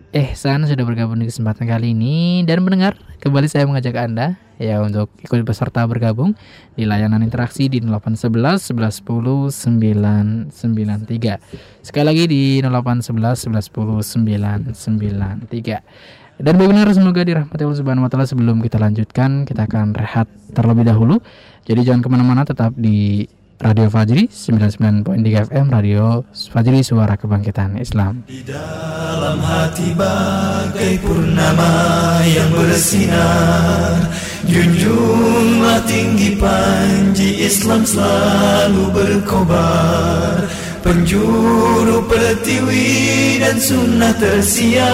Ehsan 0.09 0.65
sudah 0.65 0.89
bergabung 0.89 1.21
di 1.21 1.29
kesempatan 1.29 1.69
kali 1.69 1.93
ini 1.93 2.41
dan 2.49 2.65
mendengar 2.65 2.97
kembali 3.21 3.45
saya 3.45 3.69
mengajak 3.69 3.93
Anda 3.93 4.41
ya 4.57 4.81
untuk 4.81 5.13
ikut 5.21 5.45
peserta 5.45 5.85
bergabung 5.85 6.33
di 6.81 6.89
layanan 6.89 7.21
interaksi 7.21 7.69
di 7.69 7.85
0811 7.85 8.73
1110 8.73 10.49
993. 10.49 11.85
Sekali 11.85 12.05
lagi 12.09 12.25
di 12.25 12.65
0811 12.65 13.53
1110 13.53 14.73
993. 14.73 16.41
Dan 16.41 16.55
benar 16.57 16.89
semoga 16.97 17.21
dirahmati 17.21 17.69
Allah 17.69 17.77
Subhanahu 17.77 18.07
wa 18.07 18.11
taala 18.11 18.25
sebelum 18.25 18.65
kita 18.65 18.81
lanjutkan 18.81 19.45
kita 19.45 19.69
akan 19.69 19.93
rehat 19.93 20.25
terlebih 20.57 20.89
dahulu. 20.89 21.21
Jadi 21.69 21.85
jangan 21.85 22.01
ke 22.01 22.09
mana-mana 22.09 22.49
tetap 22.49 22.73
di 22.81 23.29
Radio 23.59 23.91
Fajri 23.91 24.31
99.3 24.31 25.51
FM 25.51 25.67
Radio 25.67 26.23
Fajri 26.31 26.79
Suara 26.87 27.19
Kebangkitan 27.19 27.75
Islam. 27.83 28.23
Di 28.31 28.47
dalam 28.47 29.43
hati 29.43 29.99
bagai 29.99 31.03
purnama 31.03 32.23
yang 32.23 32.55
bersinar 32.55 33.99
Junjunglah 34.47 35.83
tinggi 35.91 36.39
panji 36.39 37.43
Islam 37.43 37.83
selalu 37.83 38.95
berkobar. 38.95 40.47
Penjuru 40.87 42.07
pertiwi 42.07 43.43
dan 43.43 43.59
sunnah 43.59 44.15
tersiar. 44.15 44.87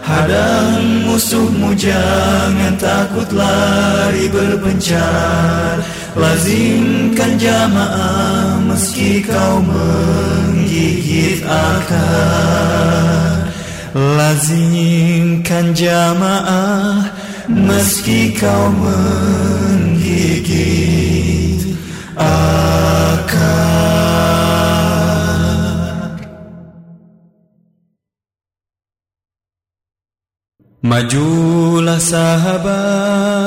Hadang 0.00 1.04
musuhmu 1.04 1.76
jangan 1.76 2.72
takut 2.80 3.28
lari 3.36 4.32
berpencar 4.32 5.84
Lazimkan 6.14 7.42
jamaah 7.42 8.62
meski 8.70 9.18
kau 9.26 9.58
menggigit 9.66 11.42
akar. 11.42 12.30
Lazimkan 13.98 15.74
jamaah 15.74 17.10
meski 17.50 18.30
kau 18.38 18.70
menggigit 18.78 20.06
akar. 22.14 23.74
Majulah 30.78 31.98
sahabat 31.98 33.44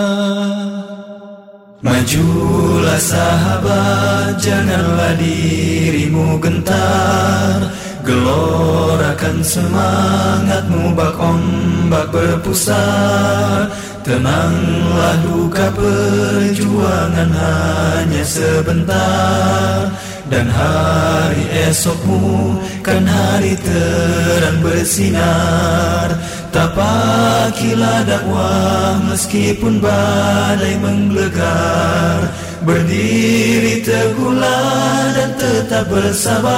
Majulah 1.78 2.98
sahabat 2.98 4.42
Janganlah 4.42 5.14
dirimu 5.22 6.42
gentar. 6.42 7.70
Gelorakan 8.02 9.46
semangatmu 9.46 10.98
Bak 10.98 11.22
ombak 11.22 12.10
berpusat 12.10 13.70
Tenanglah 14.02 15.22
duka 15.22 15.70
perjuangan 15.76 17.30
hanya 17.30 18.24
sebentar. 18.26 19.92
Dan 20.28 20.48
hari 20.50 21.72
esokmu 21.72 22.58
kan 22.84 23.04
hari 23.04 23.56
terang 23.60 24.60
bersinar 24.60 26.12
Tapakilah 26.58 28.02
dakwah 28.02 28.98
meskipun 29.06 29.78
badai 29.78 30.74
menggelegar 30.82 32.34
Berdiri 32.66 33.86
teguhlah 33.86 35.14
dan 35.14 35.38
tetap 35.38 35.86
bersabar. 35.88 36.52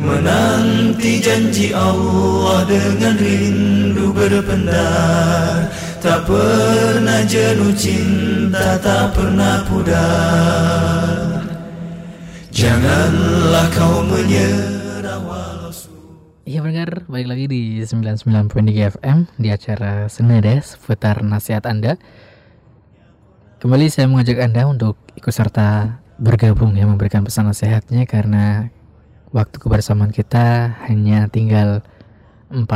Menanti 0.00 1.20
janji 1.20 1.76
Allah 1.76 2.64
dengan 2.64 3.14
rindu 3.20 4.10
berpendar. 4.16 5.70
Tak 6.00 6.24
pernah 6.24 7.20
jenuh 7.28 7.76
cinta, 7.76 8.80
tak 8.82 9.14
pernah 9.14 9.62
pudar. 9.68 11.44
Janganlah 12.50 13.68
kau 13.76 14.02
menyerah 14.08 14.89
Iya 16.60 16.68
benar, 16.68 17.08
balik 17.08 17.28
lagi 17.32 17.44
di 17.48 17.62
99.3 17.80 18.92
FM 19.00 19.24
di 19.40 19.48
acara 19.48 20.12
Senada 20.12 20.60
seputar 20.60 21.24
nasihat 21.24 21.64
Anda. 21.64 21.96
Kembali 23.64 23.88
saya 23.88 24.04
mengajak 24.12 24.44
Anda 24.44 24.68
untuk 24.68 25.00
ikut 25.16 25.32
serta 25.32 25.96
bergabung 26.20 26.76
ya 26.76 26.84
memberikan 26.84 27.24
pesan 27.24 27.48
nasihatnya 27.48 28.04
karena 28.04 28.68
waktu 29.32 29.56
kebersamaan 29.56 30.12
kita 30.12 30.76
hanya 30.84 31.32
tinggal 31.32 31.80
14 32.52 32.68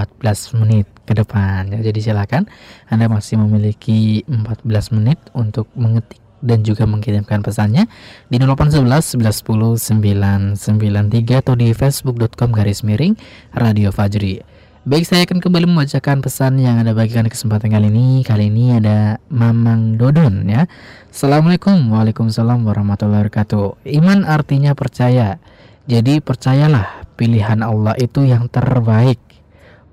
menit 0.64 0.88
ke 1.04 1.12
depan 1.12 1.68
ya. 1.68 1.84
Jadi 1.84 2.08
silakan 2.08 2.48
Anda 2.88 3.12
masih 3.12 3.36
memiliki 3.36 4.24
14 4.24 4.96
menit 4.96 5.20
untuk 5.36 5.68
mengetik 5.76 6.23
dan 6.44 6.60
juga 6.60 6.84
mengirimkan 6.84 7.40
pesannya 7.40 7.88
di 8.28 8.36
0811 8.36 9.16
1110 9.16 10.54
993 10.60 11.40
atau 11.40 11.56
di 11.56 11.72
facebook.com 11.72 12.52
garis 12.52 12.84
miring 12.84 13.16
Radio 13.56 13.88
Fajri. 13.88 14.44
Baik, 14.84 15.08
saya 15.08 15.24
akan 15.24 15.40
kembali 15.40 15.64
membacakan 15.64 16.20
pesan 16.20 16.60
yang 16.60 16.76
ada 16.76 16.92
bagikan 16.92 17.24
kesempatan 17.24 17.72
kali 17.72 17.88
ini. 17.88 18.20
Kali 18.20 18.52
ini 18.52 18.76
ada 18.76 19.16
Mamang 19.32 19.96
Dodon 19.96 20.44
ya. 20.44 20.68
Assalamualaikum, 21.08 21.88
waalaikumsalam 21.88 22.60
warahmatullahi 22.68 23.24
wabarakatuh. 23.24 23.80
Iman 23.88 24.28
artinya 24.28 24.76
percaya. 24.76 25.40
Jadi 25.88 26.20
percayalah 26.20 27.08
pilihan 27.16 27.64
Allah 27.64 27.96
itu 27.96 28.28
yang 28.28 28.44
terbaik. 28.52 29.16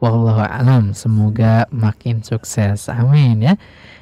Wallahu 0.03 0.43
alam. 0.43 0.91
Semoga 0.91 1.71
makin 1.71 2.19
sukses. 2.19 2.91
Amin 2.91 3.39
ya. 3.39 3.55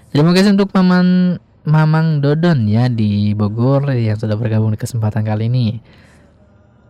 Terima 0.09 0.33
kasih 0.33 0.57
untuk 0.57 0.73
Maman 0.73 1.37
Mamang 1.67 2.23
Dodon 2.23 2.71
ya 2.71 2.87
di 2.87 3.35
Bogor 3.35 3.91
yang 3.91 4.15
sudah 4.15 4.39
bergabung 4.39 4.71
di 4.71 4.79
kesempatan 4.79 5.27
kali 5.27 5.51
ini. 5.51 5.67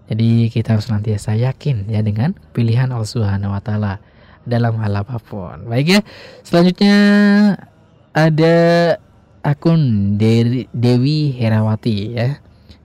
Jadi 0.09 0.49
kita 0.49 0.77
harus 0.77 0.89
nanti 0.89 1.13
saya 1.17 1.53
yakin 1.53 1.89
ya 1.89 2.01
dengan 2.01 2.33
pilihan 2.53 2.89
Allah 2.89 3.05
Subhanahu 3.05 3.53
wa 3.53 3.61
taala 3.61 4.01
dalam 4.45 4.77
hal 4.81 5.01
apa 5.01 5.17
pun. 5.17 5.69
Baik 5.69 5.87
ya. 5.97 6.01
Selanjutnya 6.45 6.97
ada 8.13 8.57
akun 9.45 10.17
Dewi 10.17 11.33
Herawati 11.33 11.97
ya 12.13 12.37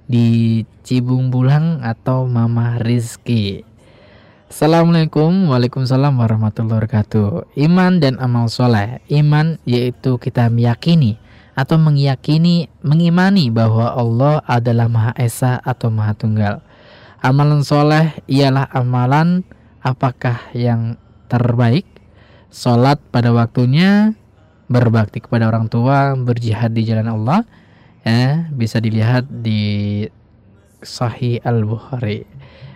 di 0.04 0.60
Cibung 0.84 1.32
Bulang 1.32 1.80
atau 1.80 2.28
Mama 2.28 2.76
Rizki. 2.80 3.64
Assalamualaikum 4.44 5.50
Waalaikumsalam 5.50 6.14
warahmatullahi 6.14 6.86
wabarakatuh 6.86 7.58
Iman 7.58 7.98
dan 7.98 8.22
amal 8.22 8.46
soleh 8.46 9.02
Iman 9.10 9.58
yaitu 9.66 10.14
kita 10.14 10.46
meyakini 10.46 11.18
atau 11.54 11.78
meyakini, 11.78 12.66
mengimani 12.82 13.48
bahwa 13.48 13.94
Allah 13.94 14.42
adalah 14.44 14.90
Maha 14.90 15.12
Esa 15.14 15.62
atau 15.62 15.88
Maha 15.88 16.12
Tunggal. 16.18 16.54
Amalan 17.22 17.62
soleh 17.62 18.12
ialah 18.26 18.68
amalan 18.74 19.46
apakah 19.80 20.50
yang 20.52 20.98
terbaik? 21.30 21.86
Salat 22.50 23.02
pada 23.10 23.34
waktunya, 23.34 24.14
berbakti 24.70 25.22
kepada 25.22 25.50
orang 25.50 25.70
tua, 25.70 26.14
berjihad 26.18 26.74
di 26.74 26.82
jalan 26.86 27.10
Allah. 27.10 27.42
Ya, 28.04 28.50
bisa 28.52 28.78
dilihat 28.84 29.24
di 29.30 30.04
Sahih 30.84 31.40
Al-Bukhari. 31.40 32.28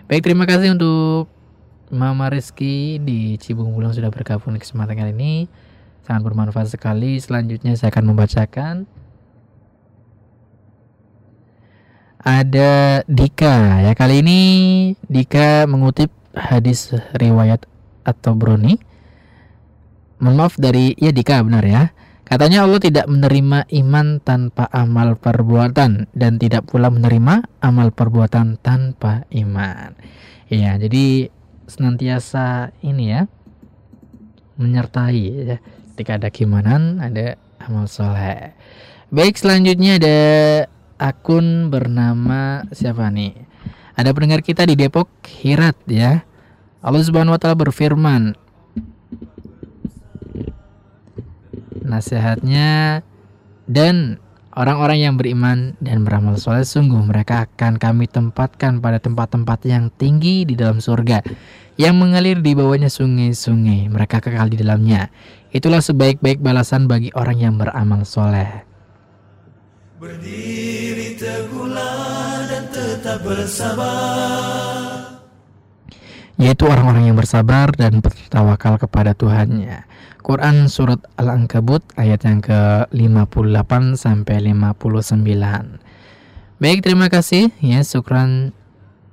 Baik, 0.09 0.25
terima 0.25 0.49
kasih 0.49 0.73
untuk 0.73 1.29
Mama 1.93 2.33
Rizky 2.33 2.97
di 2.97 3.37
Cibung 3.37 3.77
Bulang 3.77 3.93
sudah 3.93 4.09
bergabung 4.09 4.57
di 4.57 4.61
kesempatan 4.61 4.97
kali 4.97 5.13
ini 5.13 5.33
sangat 6.09 6.25
bermanfaat 6.25 6.73
sekali. 6.73 7.21
Selanjutnya 7.21 7.77
saya 7.77 7.93
akan 7.93 8.05
membacakan. 8.09 8.89
Ada 12.25 13.05
Dika 13.05 13.85
ya. 13.85 13.93
Kali 13.93 14.25
ini 14.25 14.41
Dika 15.05 15.69
mengutip 15.69 16.09
hadis 16.33 16.89
riwayat 17.13 17.69
atau 18.01 18.33
Broni 18.33 18.73
maaf 20.17 20.57
dari 20.57 20.97
ya 20.97 21.13
Dika 21.13 21.45
benar 21.45 21.61
ya. 21.61 21.93
Katanya 22.25 22.65
Allah 22.65 22.81
tidak 22.81 23.09
menerima 23.09 23.69
iman 23.69 24.21
tanpa 24.21 24.69
amal 24.69 25.17
perbuatan 25.17 26.09
dan 26.13 26.37
tidak 26.37 26.69
pula 26.69 26.93
menerima 26.93 27.45
amal 27.61 27.89
perbuatan 27.93 28.57
tanpa 28.61 29.25
iman. 29.33 29.93
Ya 30.49 30.73
jadi 30.77 31.29
senantiasa 31.69 32.73
ini 32.81 33.13
ya 33.13 33.25
menyertai 34.61 35.23
ya 35.25 35.57
ketika 35.99 36.15
ada 36.15 36.31
kimanan 36.31 37.03
ada 37.03 37.35
amal 37.59 37.83
soleh 37.83 38.55
baik 39.11 39.35
selanjutnya 39.35 39.99
ada 39.99 40.19
akun 40.95 41.67
bernama 41.67 42.63
siapa 42.71 43.11
nih 43.11 43.35
ada 43.99 44.15
pendengar 44.15 44.39
kita 44.39 44.63
di 44.63 44.79
Depok 44.79 45.11
Hirat 45.27 45.75
ya 45.91 46.23
Allah 46.79 47.03
Subhanahu 47.03 47.35
wa 47.35 47.39
taala 47.43 47.59
berfirman 47.59 48.31
nasihatnya 51.83 53.03
dan 53.67 54.23
orang-orang 54.55 55.03
yang 55.03 55.19
beriman 55.19 55.75
dan 55.83 56.07
beramal 56.07 56.39
soleh 56.39 56.63
sungguh 56.63 57.03
mereka 57.03 57.43
akan 57.43 57.75
kami 57.75 58.07
tempatkan 58.07 58.79
pada 58.79 59.03
tempat-tempat 59.03 59.67
yang 59.67 59.91
tinggi 59.91 60.47
di 60.47 60.55
dalam 60.55 60.79
surga 60.79 61.19
yang 61.79 61.95
mengalir 61.95 62.43
di 62.43 62.51
bawahnya 62.59 62.91
sungai-sungai. 62.91 63.87
Mereka 63.87 64.19
kekal 64.19 64.51
di 64.51 64.59
dalamnya. 64.59 65.07
Itulah 65.49 65.81
sebaik-baik 65.81 66.45
balasan 66.45 66.85
bagi 66.85 67.09
orang 67.17 67.41
yang 67.41 67.55
beramal 67.57 68.05
soleh. 68.05 68.69
Berdiri 69.97 71.17
teguhlah 71.17 72.45
dan 72.45 72.69
tetap 72.69 73.25
bersabar. 73.25 75.25
Yaitu 76.37 76.69
orang-orang 76.69 77.09
yang 77.09 77.17
bersabar 77.17 77.73
dan 77.73 77.97
bertawakal 77.97 78.77
kepada 78.77 79.17
Tuhannya. 79.17 79.89
Quran 80.21 80.69
Surat 80.69 81.01
Al-Ankabut 81.17 81.81
ayat 81.97 82.29
yang 82.29 82.45
ke-58 82.45 83.97
sampai 83.97 84.53
59. 84.53 86.61
Baik, 86.61 86.85
terima 86.85 87.09
kasih 87.09 87.49
ya 87.57 87.81
Sukran 87.81 88.53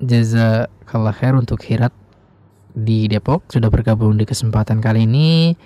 Jazakallah 0.04 1.16
khair 1.16 1.32
untuk 1.32 1.64
Hirat 1.64 1.96
di 2.76 3.08
Depok 3.08 3.48
sudah 3.48 3.72
bergabung 3.72 4.20
di 4.20 4.28
kesempatan 4.28 4.84
kali 4.84 5.08
ini. 5.08 5.56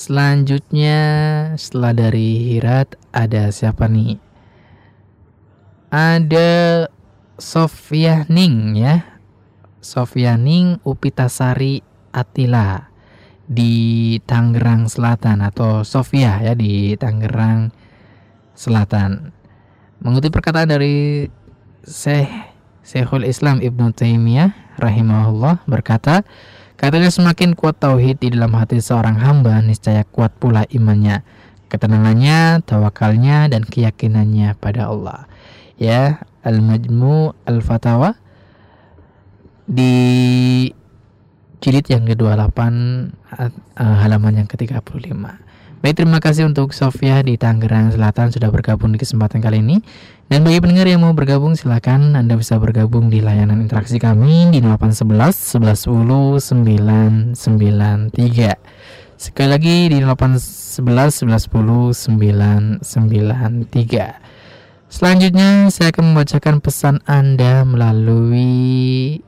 Selanjutnya 0.00 0.96
setelah 1.60 1.92
dari 1.92 2.56
Hirat 2.56 2.96
ada 3.12 3.52
siapa 3.52 3.84
nih? 3.84 4.16
Ada 5.92 6.88
Sofia 7.36 8.24
Ning 8.32 8.80
ya. 8.80 9.20
Sofia 9.84 10.40
Ning 10.40 10.80
Upitasari 10.88 11.84
Atila 12.16 12.88
di 13.44 14.16
Tangerang 14.24 14.88
Selatan 14.88 15.44
atau 15.44 15.84
Sofia 15.84 16.48
ya 16.48 16.56
di 16.56 16.96
Tangerang 16.96 17.68
Selatan. 18.56 19.36
Mengutip 20.00 20.32
perkataan 20.32 20.80
dari 20.80 21.28
Syekh 21.84 22.32
Syekhul 22.80 23.28
Islam 23.28 23.60
Ibnu 23.60 23.92
Taimiyah 23.92 24.80
rahimahullah 24.80 25.68
berkata, 25.68 26.24
katanya 26.80 27.12
semakin 27.12 27.52
kuat 27.52 27.76
tauhid 27.76 28.24
di 28.24 28.32
dalam 28.32 28.56
hati 28.56 28.80
seorang 28.80 29.20
hamba, 29.20 29.60
niscaya 29.60 30.08
kuat 30.08 30.32
pula 30.40 30.64
imannya, 30.72 31.20
ketenangannya, 31.68 32.64
tawakalnya 32.64 33.52
dan 33.52 33.68
keyakinannya 33.68 34.56
pada 34.56 34.88
Allah. 34.88 35.28
Ya, 35.76 36.24
Al-Majmu 36.40 37.36
Al-Fatawa 37.44 38.16
di 39.68 39.92
jilid 41.60 41.84
yang 41.92 42.08
ke-28 42.08 42.58
uh, 43.36 43.52
halaman 43.76 44.40
yang 44.40 44.48
ke-35. 44.48 45.12
Baik, 45.80 45.96
terima 45.96 46.20
kasih 46.20 46.48
untuk 46.48 46.76
Sofia 46.76 47.20
di 47.24 47.40
Tangerang 47.40 47.92
Selatan 47.92 48.32
sudah 48.32 48.48
bergabung 48.52 48.92
di 48.92 49.00
kesempatan 49.00 49.40
kali 49.40 49.60
ini. 49.64 49.80
Dan 50.30 50.46
bagi 50.46 50.62
pendengar 50.62 50.86
yang 50.86 51.02
mau 51.02 51.10
bergabung 51.10 51.58
silakan 51.58 52.14
Anda 52.14 52.38
bisa 52.38 52.54
bergabung 52.54 53.10
di 53.10 53.18
layanan 53.18 53.66
interaksi 53.66 53.98
kami 53.98 54.54
di 54.54 54.62
0811 54.62 55.58
1110 55.58 57.34
993. 57.34 58.54
Sekali 59.18 59.48
lagi 59.50 59.90
di 59.90 59.98
0811 59.98 61.26
1110 61.26 62.14
993. 62.14 64.86
Selanjutnya 64.86 65.66
saya 65.66 65.90
akan 65.90 66.14
membacakan 66.14 66.62
pesan 66.62 67.02
Anda 67.10 67.66
melalui 67.66 69.18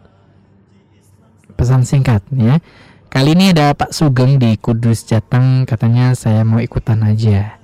pesan 1.59 1.83
singkat 1.83 2.23
ya. 2.31 2.63
Kali 3.11 3.35
ini 3.35 3.51
ada 3.51 3.75
Pak 3.75 3.91
Sugeng 3.91 4.39
di 4.39 4.55
Kudus 4.55 5.03
Jateng 5.03 5.67
katanya 5.67 6.15
saya 6.15 6.47
mau 6.47 6.63
ikutan 6.63 7.03
aja. 7.03 7.59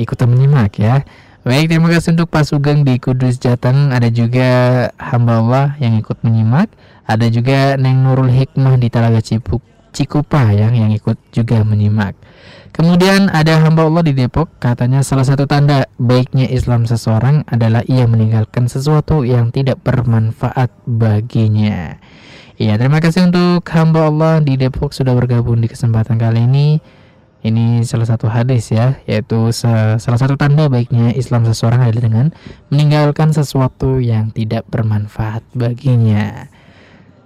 Ikutan 0.00 0.32
menyimak 0.32 0.80
ya. 0.80 1.04
Baik, 1.40 1.72
terima 1.72 1.88
kasih 1.88 2.12
untuk 2.12 2.28
Pak 2.28 2.52
Sugeng 2.52 2.84
di 2.84 3.00
Kudus 3.00 3.40
Jateng. 3.40 3.96
Ada 3.96 4.12
juga 4.12 4.48
hamba 5.00 5.40
Allah 5.40 5.66
yang 5.80 5.96
ikut 5.96 6.20
menyimak. 6.20 6.68
Ada 7.08 7.32
juga 7.32 7.80
Neng 7.80 8.04
Nurul 8.04 8.28
Hikmah 8.28 8.76
di 8.76 8.92
Talaga 8.92 9.24
Cipuk, 9.24 9.64
Cikupa 9.88 10.52
yang 10.52 10.76
yang 10.76 10.92
ikut 10.92 11.16
juga 11.32 11.64
menyimak. 11.64 12.12
Kemudian 12.76 13.32
ada 13.32 13.56
hamba 13.56 13.88
Allah 13.88 14.04
di 14.04 14.12
Depok, 14.12 14.52
katanya 14.60 15.00
salah 15.00 15.24
satu 15.24 15.48
tanda 15.48 15.88
baiknya 15.96 16.44
Islam 16.44 16.84
seseorang 16.84 17.48
adalah 17.48 17.88
ia 17.88 18.04
meninggalkan 18.04 18.68
sesuatu 18.68 19.24
yang 19.24 19.48
tidak 19.48 19.80
bermanfaat 19.80 20.68
baginya. 20.84 21.96
Iya, 22.60 22.76
terima 22.76 23.00
kasih 23.00 23.32
untuk 23.32 23.64
hamba 23.72 24.12
Allah 24.12 24.44
di 24.44 24.60
Depok 24.60 24.92
sudah 24.92 25.16
bergabung 25.16 25.64
di 25.64 25.72
kesempatan 25.72 26.20
kali 26.20 26.44
ini. 26.44 26.99
Ini 27.40 27.88
salah 27.88 28.04
satu 28.04 28.28
hadis 28.28 28.68
ya, 28.68 29.00
yaitu 29.08 29.48
salah 29.56 29.96
satu 29.96 30.36
tanda 30.36 30.68
baiknya 30.68 31.16
Islam 31.16 31.48
seseorang 31.48 31.88
adalah 31.88 32.04
dengan 32.04 32.26
meninggalkan 32.68 33.32
sesuatu 33.32 33.96
yang 33.96 34.28
tidak 34.28 34.68
bermanfaat 34.68 35.40
baginya. 35.56 36.52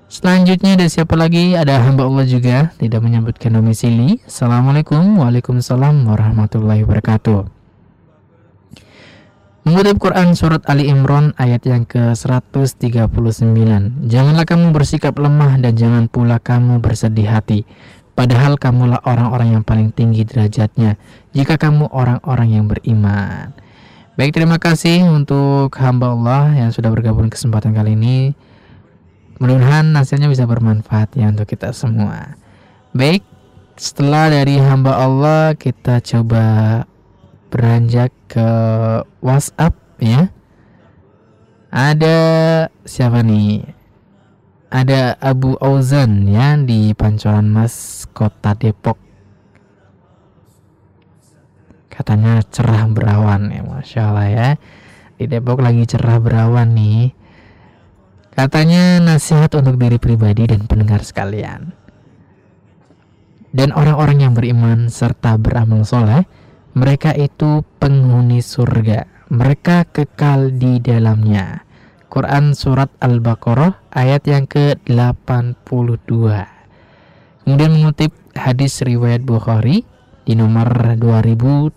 Selanjutnya 0.07 0.79
ada 0.79 0.87
siapa 0.87 1.19
lagi? 1.19 1.59
Ada 1.59 1.83
hamba 1.83 2.07
Allah 2.07 2.23
juga 2.31 2.71
tidak 2.79 3.03
menyebutkan 3.03 3.59
domisili. 3.59 4.23
Assalamualaikum 4.23 5.19
Waalaikumsalam 5.19 6.07
warahmatullahi 6.07 6.87
wabarakatuh. 6.87 7.51
Mengutip 9.67 9.99
Quran 9.99 10.39
Surat 10.39 10.63
Ali 10.71 10.93
Imran 10.93 11.35
ayat 11.41 11.65
yang 11.67 11.89
ke-139 11.89 13.09
Janganlah 14.07 14.45
kamu 14.47 14.77
bersikap 14.77 15.17
lemah 15.19 15.57
dan 15.59 15.75
jangan 15.75 16.05
pula 16.07 16.37
kamu 16.39 16.79
bersedih 16.85 17.27
hati 17.33 17.65
Padahal 18.15 18.55
kamulah 18.57 19.03
orang-orang 19.03 19.59
yang 19.59 19.63
paling 19.67 19.91
tinggi 19.91 20.23
derajatnya 20.23 20.95
Jika 21.35 21.59
kamu 21.59 21.91
orang-orang 21.91 22.49
yang 22.55 22.65
beriman 22.71 23.51
Baik 24.15 24.39
terima 24.39 24.63
kasih 24.63 25.03
untuk 25.11 25.75
hamba 25.83 26.15
Allah 26.15 26.55
yang 26.55 26.71
sudah 26.71 26.95
bergabung 26.95 27.27
kesempatan 27.27 27.75
kali 27.75 27.99
ini 27.99 28.33
Mudah-mudahan 29.43 29.91
hasilnya 29.99 30.31
bisa 30.31 30.47
bermanfaat 30.47 31.19
ya 31.19 31.35
untuk 31.35 31.51
kita 31.51 31.75
semua 31.75 32.39
Baik 32.95 33.27
setelah 33.75 34.31
dari 34.31 34.63
hamba 34.63 35.03
Allah 35.03 35.59
kita 35.59 35.99
coba 35.99 36.87
beranjak 37.51 38.11
ke 38.27 38.51
WhatsApp 39.23 39.75
ya. 39.99 40.31
Ada 41.75 42.19
siapa 42.87 43.23
nih? 43.23 43.67
Ada 44.75 45.15
Abu 45.23 45.55
Auzan 45.63 46.27
ya 46.27 46.59
di 46.59 46.91
Pancoran 46.99 47.47
Mas 47.47 48.03
Kota 48.11 48.59
Depok. 48.59 48.99
Katanya 51.87 52.43
cerah 52.43 52.83
berawan 52.91 53.55
ya, 53.55 53.63
masya 53.63 54.11
Allah 54.11 54.27
ya. 54.27 54.49
Di 55.15 55.31
Depok 55.31 55.63
lagi 55.63 55.87
cerah 55.87 56.19
berawan 56.19 56.75
nih. 56.75 57.15
Katanya 58.35 58.99
nasihat 58.99 59.55
untuk 59.55 59.79
diri 59.79 60.03
pribadi 60.03 60.43
dan 60.51 60.67
pendengar 60.67 61.07
sekalian. 61.07 61.71
Dan 63.55 63.71
orang-orang 63.71 64.27
yang 64.27 64.35
beriman 64.35 64.91
serta 64.91 65.39
beramal 65.39 65.87
soleh 65.87 66.27
mereka 66.75 67.15
itu 67.15 67.63
penghuni 67.79 68.43
surga. 68.43 69.31
Mereka 69.31 69.87
kekal 69.95 70.59
di 70.59 70.83
dalamnya. 70.83 71.63
Quran 72.15 72.55
Surat 72.55 72.95
Al-Baqarah 73.03 73.91
ayat 73.91 74.23
yang 74.31 74.47
ke-82. 74.47 76.15
Kemudian 77.43 77.75
mengutip 77.75 78.15
hadis 78.39 78.79
riwayat 78.87 79.27
Bukhari 79.27 79.83
di 80.23 80.39
nomor 80.39 80.95
2790. 80.95 81.75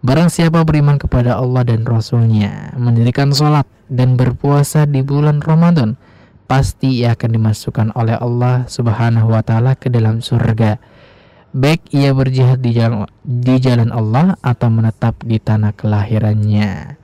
Barang 0.00 0.32
siapa 0.32 0.64
beriman 0.64 0.96
kepada 0.96 1.36
Allah 1.36 1.60
dan 1.68 1.84
Rasulnya, 1.84 2.72
mendirikan 2.80 3.36
sholat 3.36 3.68
dan 3.92 4.16
berpuasa 4.16 4.88
di 4.88 5.04
bulan 5.04 5.44
Ramadan, 5.44 6.00
pasti 6.48 7.04
ia 7.04 7.12
akan 7.12 7.30
dimasukkan 7.36 7.92
oleh 7.92 8.16
Allah 8.16 8.64
Subhanahu 8.64 9.28
wa 9.28 9.44
taala 9.44 9.76
ke 9.76 9.92
dalam 9.92 10.24
surga 10.24 10.80
baik 11.52 11.92
ia 11.96 12.12
berjihad 12.12 12.60
di 12.60 12.76
jalan 12.76 13.08
di 13.24 13.56
jalan 13.56 13.88
Allah 13.88 14.36
atau 14.44 14.68
menetap 14.68 15.20
di 15.24 15.40
tanah 15.40 15.72
kelahirannya. 15.72 17.00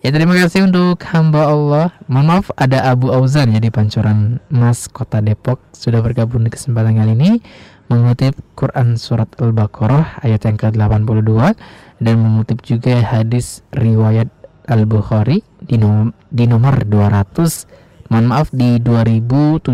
Ya 0.00 0.16
terima 0.16 0.32
kasih 0.32 0.64
untuk 0.64 0.96
hamba 1.12 1.52
Allah. 1.52 1.92
Mohon 2.08 2.26
maaf 2.32 2.48
ada 2.56 2.88
Abu 2.88 3.12
Auzan 3.12 3.52
ya 3.52 3.60
di 3.60 3.68
Pancoran 3.68 4.40
Mas 4.48 4.88
Kota 4.88 5.20
Depok 5.20 5.60
sudah 5.76 6.00
bergabung 6.00 6.40
di 6.40 6.48
kesempatan 6.48 6.96
kali 6.96 7.12
ini 7.12 7.44
mengutip 7.92 8.32
Quran 8.56 8.96
surat 8.96 9.28
Al-Baqarah 9.36 10.24
ayat 10.24 10.48
yang 10.48 10.56
ke-82 10.56 11.52
dan 12.00 12.14
mengutip 12.16 12.64
juga 12.64 12.96
hadis 12.96 13.60
riwayat 13.76 14.32
Al-Bukhari 14.72 15.44
di, 15.60 15.76
nom 15.76 16.16
di 16.32 16.48
nomor 16.48 16.80
200 16.80 18.08
mohon 18.08 18.24
maaf 18.24 18.48
di 18.56 18.80
2790. 18.80 19.68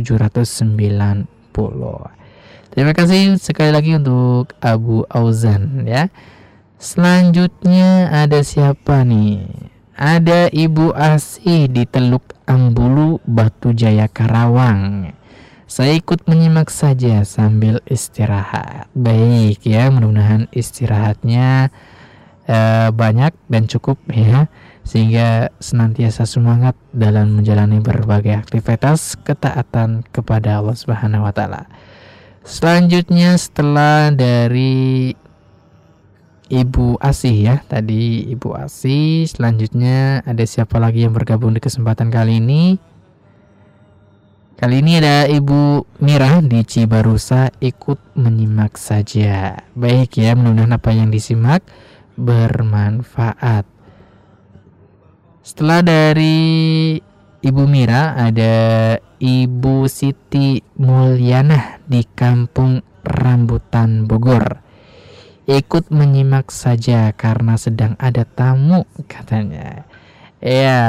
Terima 2.74 2.92
kasih 2.98 3.38
sekali 3.38 3.70
lagi 3.70 3.94
untuk 3.94 4.58
Abu 4.58 5.06
Auzan 5.06 5.86
ya. 5.86 6.10
Selanjutnya 6.82 8.10
ada 8.10 8.42
siapa 8.42 9.06
nih? 9.06 9.75
Ada 9.96 10.52
Ibu 10.52 10.92
Asih 10.92 11.72
di 11.72 11.88
Teluk 11.88 12.36
Ambulu, 12.44 13.16
Batu 13.24 13.72
Jaya 13.72 14.12
Karawang. 14.12 15.08
Saya 15.64 15.96
ikut 15.96 16.28
menyimak 16.28 16.68
saja 16.68 17.24
sambil 17.24 17.80
istirahat. 17.88 18.92
Baik 18.92 19.64
ya, 19.64 19.88
mudah-mudahan 19.88 20.52
istirahatnya 20.52 21.72
uh, 22.44 22.92
banyak 22.92 23.32
dan 23.48 23.64
cukup 23.64 23.96
ya. 24.12 24.52
sehingga 24.84 25.48
senantiasa 25.64 26.28
semangat 26.28 26.76
dalam 26.92 27.40
menjalani 27.40 27.80
berbagai 27.80 28.36
aktivitas 28.36 29.16
ketaatan 29.24 30.04
kepada 30.12 30.60
Allah 30.60 30.76
Subhanahu 30.76 31.24
wa 31.24 31.32
taala. 31.32 31.72
Selanjutnya 32.44 33.34
setelah 33.40 34.12
dari 34.12 35.16
Ibu 36.46 37.02
Asih 37.02 37.34
ya, 37.42 37.56
tadi 37.66 38.22
Ibu 38.30 38.54
Asih, 38.54 39.26
selanjutnya 39.26 40.22
ada 40.22 40.46
siapa 40.46 40.78
lagi 40.78 41.02
yang 41.02 41.10
bergabung 41.10 41.50
di 41.50 41.58
kesempatan 41.58 42.06
kali 42.06 42.38
ini? 42.38 42.78
Kali 44.54 44.78
ini 44.78 45.02
ada 45.02 45.26
Ibu 45.26 45.82
Mira 46.06 46.38
di 46.46 46.62
Cibarusa 46.62 47.50
ikut 47.58 48.14
menyimak 48.14 48.78
saja. 48.78 49.58
Baik 49.74 50.22
ya, 50.22 50.38
mudah-mudahan 50.38 50.78
apa 50.78 50.90
yang 50.94 51.10
disimak 51.10 51.66
bermanfaat. 52.14 53.66
Setelah 55.42 55.82
dari 55.82 56.96
Ibu 57.42 57.62
Mira 57.66 58.14
ada 58.14 58.94
Ibu 59.18 59.90
Siti 59.90 60.62
Mulyana 60.78 61.82
di 61.82 62.06
Kampung 62.06 62.80
Rambutan 63.02 64.06
Bogor. 64.06 64.65
Ikut 65.46 65.94
menyimak 65.94 66.50
saja 66.50 67.14
karena 67.14 67.54
sedang 67.54 67.94
ada 68.02 68.26
tamu 68.26 68.82
katanya. 69.06 69.86
Ya, 70.42 70.82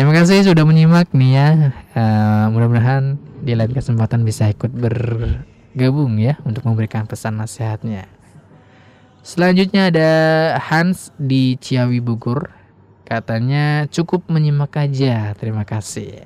Terima 0.00 0.16
kasih 0.16 0.46
sudah 0.48 0.64
menyimak 0.64 1.12
nih 1.12 1.32
ya. 1.36 1.48
Uh, 1.92 2.48
mudah-mudahan 2.56 3.20
di 3.44 3.52
lain 3.52 3.68
kesempatan 3.68 4.24
bisa 4.24 4.48
ikut 4.48 4.72
bergabung 4.72 6.16
ya 6.16 6.40
untuk 6.48 6.64
memberikan 6.64 7.04
pesan 7.04 7.36
nasihatnya. 7.36 8.08
Selanjutnya 9.20 9.92
ada 9.92 10.10
Hans 10.56 11.12
di 11.20 11.60
Ciawi 11.60 12.00
Bogor. 12.00 12.48
Katanya 13.04 13.90
cukup 13.92 14.24
menyimak 14.32 14.72
aja. 14.78 15.36
Terima 15.36 15.68
kasih. 15.68 16.24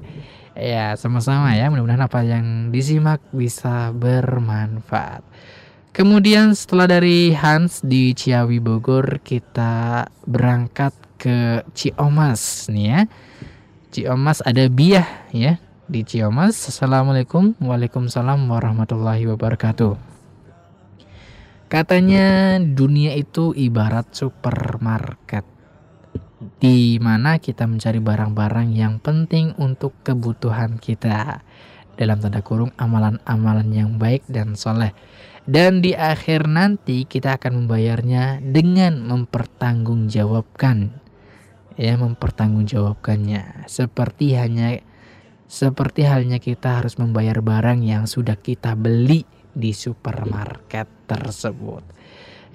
Ya, 0.55 0.95
sama-sama 0.95 1.59
ya. 1.59 1.67
Mudah-mudahan 1.67 2.07
apa 2.07 2.23
yang 2.23 2.71
disimak 2.71 3.25
bisa 3.35 3.91
bermanfaat. 3.91 5.27
Kemudian 5.95 6.59
setelah 6.59 6.91
dari 6.91 7.31
Hans 7.39 7.79
di 7.79 8.11
Ciawi 8.19 8.59
Bogor, 8.59 9.23
kita 9.23 10.03
berangkat 10.27 10.91
ke 11.15 11.63
Ciomas 11.71 12.67
nih 12.67 12.87
ya. 12.91 13.01
Ciomas 13.95 14.43
ada 14.43 14.67
Biah 14.67 15.07
ya 15.31 15.63
di 15.87 16.03
Ciomas. 16.03 16.67
Assalamualaikum 16.67 17.55
Waalaikumsalam 17.63 18.43
warahmatullahi 18.43 19.23
wabarakatuh. 19.31 19.95
Katanya 21.71 22.59
dunia 22.59 23.15
itu 23.15 23.55
ibarat 23.55 24.11
supermarket 24.19 25.47
di 26.59 26.99
mana 26.99 27.39
kita 27.39 27.71
mencari 27.71 28.03
barang-barang 28.03 28.75
yang 28.75 28.99
penting 28.99 29.55
untuk 29.63 29.95
kebutuhan 30.03 30.75
kita 30.83 31.47
dalam 31.95 32.19
tanda 32.19 32.43
kurung 32.43 32.75
amalan-amalan 32.83 33.71
yang 33.71 33.95
baik 33.95 34.27
dan 34.27 34.59
soleh 34.59 34.91
dan 35.45 35.85
di 35.85 35.93
akhir 35.93 36.49
nanti 36.49 37.05
kita 37.05 37.37
akan 37.37 37.65
membayarnya 37.65 38.41
dengan 38.41 39.05
mempertanggungjawabkan 39.05 41.05
ya 41.75 41.99
mempertanggungjawabkannya 41.99 43.67
seperti 43.67 44.39
hanya 44.39 44.79
seperti 45.45 46.09
halnya 46.09 46.41
kita 46.41 46.81
harus 46.81 46.97
membayar 46.97 47.45
barang 47.45 47.85
yang 47.85 48.09
sudah 48.09 48.41
kita 48.41 48.73
beli 48.75 49.29
di 49.55 49.71
supermarket 49.71 50.91
tersebut. 51.07 51.87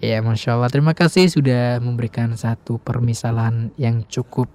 Ya, 0.03 0.19
masya 0.19 0.59
Allah. 0.59 0.71
Terima 0.71 0.95
kasih 0.95 1.31
sudah 1.31 1.79
memberikan 1.79 2.35
satu 2.35 2.79
permisalan 2.79 3.71
yang 3.79 4.03
cukup 4.07 4.51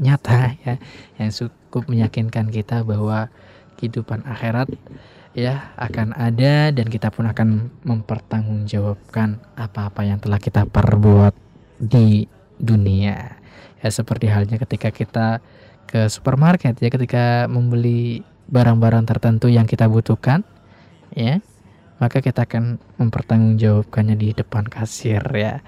nyata 0.00 0.56
ya, 0.64 0.74
yang 1.20 1.30
cukup 1.32 1.88
meyakinkan 1.88 2.48
kita 2.48 2.84
bahwa 2.84 3.28
kehidupan 3.76 4.24
akhirat 4.24 4.72
ya 5.34 5.74
akan 5.74 6.14
ada 6.14 6.70
dan 6.70 6.86
kita 6.86 7.10
pun 7.10 7.26
akan 7.26 7.68
mempertanggungjawabkan 7.82 9.42
apa-apa 9.58 10.06
yang 10.06 10.22
telah 10.22 10.38
kita 10.38 10.62
perbuat 10.64 11.34
di 11.82 12.30
dunia. 12.56 13.34
Ya 13.82 13.88
seperti 13.90 14.30
halnya 14.30 14.56
ketika 14.62 14.94
kita 14.94 15.42
ke 15.90 16.06
supermarket 16.08 16.78
ya 16.80 16.88
ketika 16.88 17.50
membeli 17.50 18.24
barang-barang 18.48 19.04
tertentu 19.04 19.50
yang 19.50 19.66
kita 19.68 19.90
butuhkan 19.90 20.46
ya 21.12 21.42
maka 21.98 22.22
kita 22.22 22.46
akan 22.46 22.78
mempertanggungjawabkannya 22.98 24.16
di 24.16 24.28
depan 24.32 24.64
kasir 24.70 25.20
ya. 25.34 25.60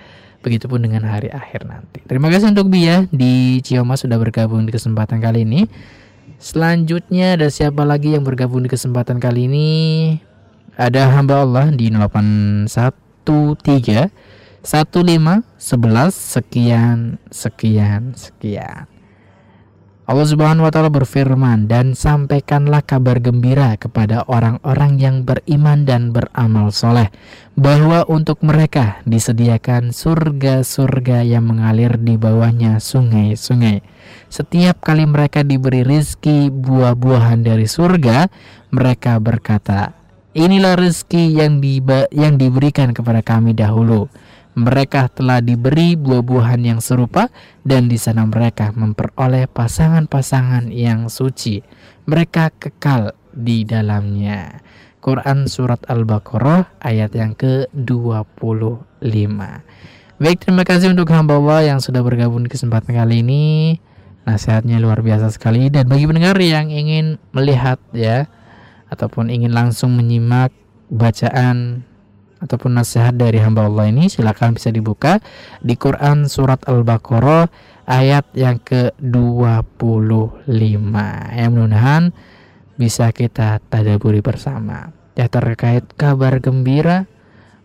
Begitupun 0.47 0.79
dengan 0.79 1.03
hari 1.11 1.27
akhir 1.27 1.67
nanti. 1.67 2.07
Terima 2.07 2.31
kasih 2.31 2.55
untuk 2.55 2.71
Bia 2.71 3.03
di 3.11 3.59
Cioma 3.67 3.99
sudah 3.99 4.15
bergabung 4.15 4.63
di 4.63 4.71
kesempatan 4.71 5.19
kali 5.19 5.43
ini 5.43 5.67
selanjutnya 6.41 7.37
ada 7.37 7.49
siapa 7.53 7.85
lagi 7.85 8.17
yang 8.17 8.25
bergabung 8.25 8.65
di 8.65 8.71
kesempatan 8.73 9.21
kali 9.21 9.47
ini 9.49 9.71
ada 10.77 11.09
hamba 11.13 11.45
Allah 11.45 11.73
di 11.73 11.89
813 11.89 12.67
15 14.67 15.47
11 15.57 16.11
sekian 16.11 17.23
sekian 17.31 18.13
sekian. 18.19 18.96
Allah 20.07 20.23
Subhanahu 20.23 20.63
wa 20.63 20.71
taala 20.71 20.87
berfirman 20.87 21.67
dan 21.67 21.99
sampaikanlah 21.99 22.79
kabar 22.87 23.19
gembira 23.19 23.75
kepada 23.75 24.23
orang-orang 24.31 25.03
yang 25.03 25.17
beriman 25.27 25.83
dan 25.83 26.15
beramal 26.15 26.71
soleh 26.71 27.11
bahwa 27.59 28.07
untuk 28.07 28.39
mereka 28.39 29.03
disediakan 29.03 29.91
surga-surga 29.91 31.27
yang 31.27 31.51
mengalir 31.51 31.99
di 31.99 32.15
bawahnya 32.15 32.79
sungai-sungai. 32.79 33.83
Setiap 34.31 34.79
kali 34.79 35.11
mereka 35.11 35.43
diberi 35.43 35.83
rizki 35.83 36.55
buah-buahan 36.55 37.43
dari 37.43 37.67
surga, 37.67 38.31
mereka 38.71 39.19
berkata, 39.19 39.91
Inilah 40.39 40.79
rezeki 40.79 41.35
yang, 41.35 41.59
yang 42.15 42.39
diberikan 42.39 42.95
kepada 42.95 43.27
kami 43.27 43.59
dahulu 43.59 44.07
mereka 44.57 45.13
telah 45.13 45.45
diberi 45.45 46.01
buah-buahan 46.01 46.65
yang 46.65 46.81
serupa 46.81 47.29
dan 47.61 47.93
di 47.93 48.01
sana 48.01 48.25
mereka 48.25 48.73
memperoleh 48.73 49.45
pasangan-pasangan 49.53 50.73
yang 50.73 51.13
suci. 51.13 51.61
Mereka 52.09 52.57
kekal 52.57 53.13
di 53.37 53.69
dalamnya. 53.69 54.65
Quran 55.05 55.45
surat 55.47 55.85
Al-Baqarah 55.87 56.81
ayat 56.81 57.13
yang 57.13 57.37
ke-25. 57.37 59.29
Baik, 60.17 60.39
terima 60.41 60.65
kasih 60.65 60.97
untuk 60.97 61.13
hamba 61.13 61.37
Allah 61.37 61.77
yang 61.77 61.81
sudah 61.85 62.01
bergabung 62.01 62.43
di 62.43 62.49
kesempatan 62.49 62.97
kali 62.97 63.21
ini. 63.21 63.77
Nasihatnya 64.25 64.81
luar 64.81 65.05
biasa 65.05 65.31
sekali 65.31 65.69
dan 65.69 65.87
bagi 65.87 66.09
pendengar 66.09 66.35
yang 66.41 66.73
ingin 66.73 67.21
melihat 67.31 67.79
ya 67.95 68.27
ataupun 68.91 69.31
ingin 69.31 69.55
langsung 69.55 69.95
menyimak 69.95 70.51
bacaan 70.91 71.87
ataupun 72.47 72.79
nasihat 72.79 73.19
dari 73.19 73.43
hamba 73.43 73.67
Allah 73.67 73.91
ini 73.91 74.07
silakan 74.07 74.55
bisa 74.55 74.71
dibuka 74.71 75.19
di 75.61 75.75
Quran 75.75 76.31
surat 76.31 76.63
Al-Baqarah 76.65 77.51
ayat 77.91 78.31
yang 78.35 78.63
ke-25 78.63 80.47
ya 81.35 81.47
mudah-mudahan 81.51 82.15
bisa 82.77 83.11
kita 83.11 83.59
tadaburi 83.67 84.21
bersama. 84.21 84.93
Ya 85.17 85.33
terkait 85.33 85.85
kabar 85.97 86.39
gembira 86.45 87.09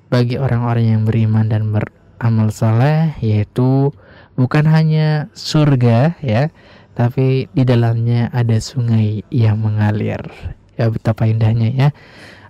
bagi 0.08 0.40
orang-orang 0.40 0.86
yang 0.88 1.02
beriman 1.04 1.52
dan 1.52 1.72
beramal 1.76 2.50
saleh 2.50 3.12
yaitu 3.20 3.92
bukan 4.40 4.64
hanya 4.72 5.28
surga 5.36 6.16
ya 6.24 6.48
tapi 6.96 7.52
di 7.52 7.64
dalamnya 7.68 8.32
ada 8.32 8.56
sungai 8.60 9.24
yang 9.32 9.60
mengalir. 9.60 10.24
Ya 10.80 10.88
betapa 10.88 11.28
indahnya 11.28 11.70
ya 11.72 11.90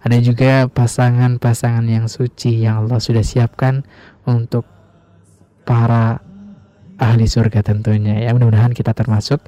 ada 0.02 0.18
juga 0.18 0.66
pasangan-pasangan 0.66 1.86
yang 1.86 2.10
suci 2.10 2.66
yang 2.66 2.86
Allah 2.86 2.97
sudah 2.97 3.22
siapkan 3.22 3.86
untuk 4.26 4.66
para 5.62 6.26
ahli 6.97 7.30
surga 7.30 7.62
tentunya 7.62 8.18
ya. 8.18 8.34
Mudah-mudahan 8.34 8.74
kita 8.74 8.97
termasuk 8.97 9.41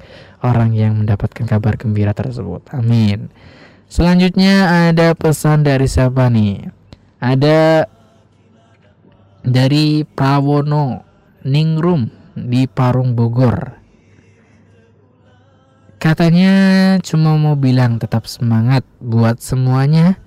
orang 0.46 0.74
yang 0.74 0.98
mendapatkan 0.98 1.46
kabar 1.46 1.74
gembira 1.74 2.14
tersebut. 2.14 2.66
Amin. 2.70 3.34
Selanjutnya 3.90 4.90
ada 4.90 5.14
pesan 5.14 5.66
dari 5.66 5.86
siapa 5.90 6.30
nih? 6.30 6.70
Ada 7.18 7.90
dari 9.42 10.02
Prawono 10.02 11.02
Ningrum 11.46 12.10
di 12.34 12.66
Parung 12.66 13.14
Bogor. 13.14 13.82
Katanya 16.02 16.52
cuma 17.00 17.38
mau 17.40 17.56
bilang 17.56 17.96
tetap 17.96 18.28
semangat 18.28 18.84
buat 19.00 19.40
semuanya 19.40 20.20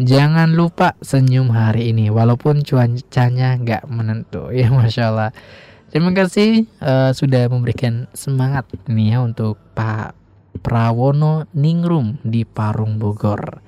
Jangan 0.00 0.56
lupa 0.56 0.96
senyum 1.04 1.52
hari 1.52 1.92
ini 1.92 2.08
walaupun 2.08 2.64
cuacanya 2.64 3.60
nggak 3.60 3.84
menentu 3.84 4.48
ya 4.56 4.72
masya 4.72 5.12
Allah. 5.12 5.30
Terima 5.92 6.16
kasih 6.16 6.64
uh, 6.80 7.12
sudah 7.12 7.50
memberikan 7.52 8.08
semangat 8.16 8.64
nih 8.88 9.12
ya 9.12 9.18
untuk 9.20 9.60
Pak 9.76 10.16
Prawono 10.64 11.44
Ningrum 11.52 12.16
di 12.24 12.48
Parung 12.48 12.96
Bogor. 12.96 13.60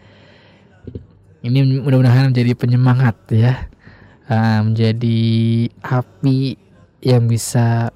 Ini 1.43 1.83
mudah-mudahan 1.83 2.31
menjadi 2.31 2.55
penyemangat 2.55 3.17
ya, 3.35 3.67
uh, 4.31 4.63
menjadi 4.63 5.19
api 5.83 6.55
yang 7.03 7.27
bisa 7.27 7.91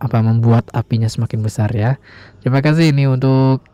apa 0.00 0.18
membuat 0.24 0.70
apinya 0.72 1.10
semakin 1.10 1.44
besar 1.44 1.68
ya. 1.76 2.00
Terima 2.40 2.64
kasih 2.64 2.96
ini 2.96 3.04
untuk 3.04 3.69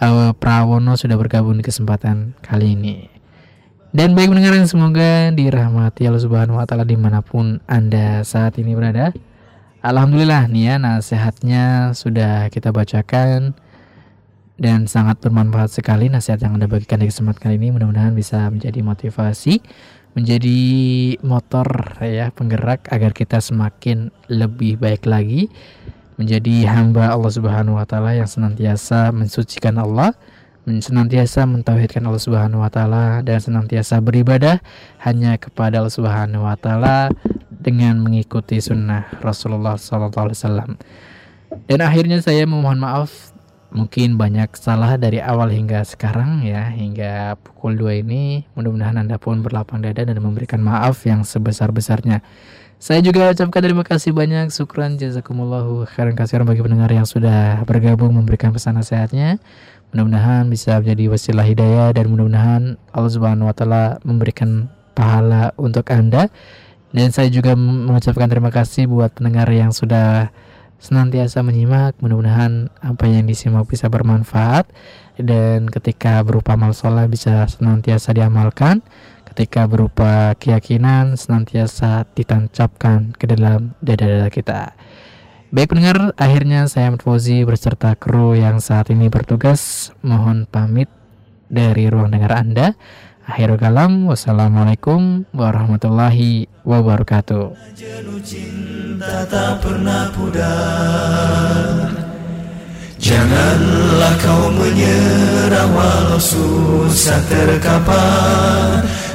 uh, 0.00 0.32
Prawono 0.34 0.96
sudah 0.96 1.14
bergabung 1.20 1.60
di 1.60 1.64
kesempatan 1.64 2.34
kali 2.40 2.74
ini. 2.74 3.06
Dan 3.90 4.14
baik 4.14 4.30
mendengar 4.30 4.54
semoga 4.70 5.34
dirahmati 5.34 6.06
Allah 6.06 6.22
Subhanahu 6.22 6.62
wa 6.62 6.66
taala 6.66 6.86
di 6.86 6.94
mana 6.94 7.20
pun 7.26 7.58
Anda 7.66 8.22
saat 8.22 8.56
ini 8.56 8.72
berada. 8.72 9.10
Alhamdulillah 9.80 10.46
nih 10.46 10.64
ya 10.70 10.74
nasihatnya 10.76 11.96
sudah 11.96 12.52
kita 12.52 12.70
bacakan 12.70 13.56
dan 14.60 14.84
sangat 14.84 15.24
bermanfaat 15.24 15.72
sekali 15.72 16.12
nasihat 16.12 16.38
yang 16.44 16.60
Anda 16.60 16.68
bagikan 16.68 17.00
di 17.00 17.08
kesempatan 17.08 17.40
kali 17.40 17.56
ini 17.56 17.72
mudah-mudahan 17.72 18.12
bisa 18.12 18.46
menjadi 18.52 18.84
motivasi 18.84 19.58
menjadi 20.12 20.60
motor 21.22 21.66
ya 22.02 22.28
penggerak 22.34 22.90
agar 22.92 23.16
kita 23.16 23.40
semakin 23.40 24.12
lebih 24.28 24.76
baik 24.76 25.08
lagi 25.08 25.48
menjadi 26.20 26.68
hamba 26.68 27.16
Allah 27.16 27.32
Subhanahu 27.32 27.80
wa 27.80 27.88
taala 27.88 28.12
yang 28.12 28.28
senantiasa 28.28 29.08
mensucikan 29.08 29.80
Allah 29.80 30.12
senantiasa 30.68 31.48
mentauhidkan 31.48 32.04
Allah 32.04 32.20
Subhanahu 32.20 32.62
wa 32.62 32.70
taala 32.70 33.24
dan 33.24 33.40
senantiasa 33.40 33.98
beribadah 33.98 34.60
hanya 35.02 35.34
kepada 35.40 35.80
Allah 35.80 35.90
Subhanahu 35.90 36.44
wa 36.44 36.54
taala 36.54 37.10
dengan 37.48 37.98
mengikuti 37.98 38.62
sunnah 38.62 39.08
Rasulullah 39.24 39.74
sallallahu 39.74 40.30
alaihi 40.30 40.38
wasallam. 40.38 40.70
Dan 41.66 41.82
akhirnya 41.82 42.22
saya 42.22 42.46
memohon 42.46 42.78
maaf 42.78 43.34
mungkin 43.74 44.18
banyak 44.18 44.54
salah 44.58 44.94
dari 44.98 45.18
awal 45.22 45.50
hingga 45.50 45.82
sekarang 45.86 46.42
ya 46.42 46.70
hingga 46.70 47.38
pukul 47.38 47.74
2 47.78 48.02
ini 48.06 48.46
mudah-mudahan 48.54 48.98
Anda 48.98 49.18
pun 49.18 49.42
berlapang 49.42 49.82
dada 49.82 50.06
dan 50.06 50.18
memberikan 50.22 50.62
maaf 50.62 51.02
yang 51.08 51.26
sebesar-besarnya. 51.26 52.22
Saya 52.80 53.04
juga 53.04 53.28
ucapkan 53.28 53.60
terima 53.60 53.84
kasih 53.84 54.16
banyak 54.16 54.48
syukran 54.48 54.96
jazakumullahu 54.96 55.84
khairan 55.84 56.16
kasihan 56.16 56.48
bagi 56.48 56.64
pendengar 56.64 56.88
yang 56.88 57.04
sudah 57.04 57.60
bergabung 57.68 58.16
memberikan 58.16 58.56
pesan 58.56 58.80
nasihatnya. 58.80 59.36
Mudah-mudahan 59.92 60.48
bisa 60.48 60.80
menjadi 60.80 61.12
wasilah 61.12 61.44
hidayah 61.44 61.92
dan 61.92 62.08
mudah-mudahan 62.08 62.80
Allah 62.96 63.12
Subhanahu 63.12 63.52
wa 63.52 63.54
taala 63.54 63.84
memberikan 64.00 64.72
pahala 64.96 65.52
untuk 65.60 65.92
Anda. 65.92 66.32
Dan 66.88 67.12
saya 67.12 67.28
juga 67.28 67.52
mengucapkan 67.52 68.32
terima 68.32 68.48
kasih 68.48 68.88
buat 68.88 69.12
pendengar 69.12 69.52
yang 69.52 69.76
sudah 69.76 70.32
senantiasa 70.80 71.44
menyimak. 71.44 72.00
Mudah-mudahan 72.00 72.72
apa 72.80 73.04
yang 73.04 73.28
disimak 73.28 73.68
bisa 73.68 73.92
bermanfaat 73.92 74.64
dan 75.20 75.68
ketika 75.68 76.24
berupa 76.24 76.56
amal 76.56 76.72
soleh 76.72 77.04
bisa 77.12 77.44
senantiasa 77.44 78.16
diamalkan. 78.16 78.80
Ketika 79.30 79.70
berupa 79.70 80.34
keyakinan 80.34 81.14
senantiasa 81.14 82.02
ditancapkan 82.18 83.14
ke 83.14 83.30
dalam 83.30 83.78
dada-dada 83.78 84.26
kita. 84.26 84.74
Baik 85.54 85.70
pendengar, 85.70 86.14
akhirnya 86.18 86.66
saya 86.66 86.90
Ahmad 86.90 87.02
Fauzi 87.06 87.42
berserta 87.46 87.94
kru 87.94 88.34
yang 88.34 88.58
saat 88.58 88.90
ini 88.90 89.06
bertugas 89.06 89.90
mohon 90.02 90.50
pamit 90.50 90.90
dari 91.50 91.86
ruang 91.90 92.10
dengar 92.10 92.34
Anda. 92.38 92.74
Akhirul 93.26 93.58
kalam, 93.62 94.10
wassalamualaikum 94.10 95.26
warahmatullahi 95.30 96.50
wabarakatuh. 96.66 97.54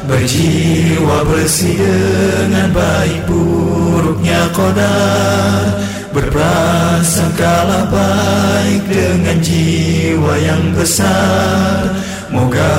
Berjiwa 0.05 1.25
bersih 1.25 1.81
dengan 1.81 2.69
baik 2.69 3.25
buruknya 3.25 4.53
kodar 4.53 5.85
Berprasangkalah 6.15 7.91
baik 7.91 8.87
dengan 8.87 9.35
jiwa 9.43 10.39
yang 10.39 10.71
besar. 10.71 11.91
Moga 12.31 12.71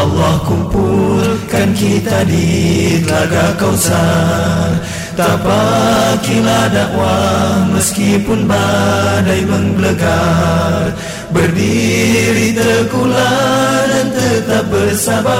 Allah 0.00 0.40
kumpulkan 0.48 1.76
kita 1.76 2.24
di 2.24 2.96
telaga 3.04 3.52
kausar 3.60 4.80
Tapakilah 5.20 6.72
dakwah 6.72 7.68
meskipun 7.76 8.48
badai 8.48 9.44
menggelegar 9.44 10.96
Berdiri 11.30 12.50
teguhlah 12.58 13.86
dan 13.86 14.08
tetap 14.10 14.66
bersabar. 14.66 15.38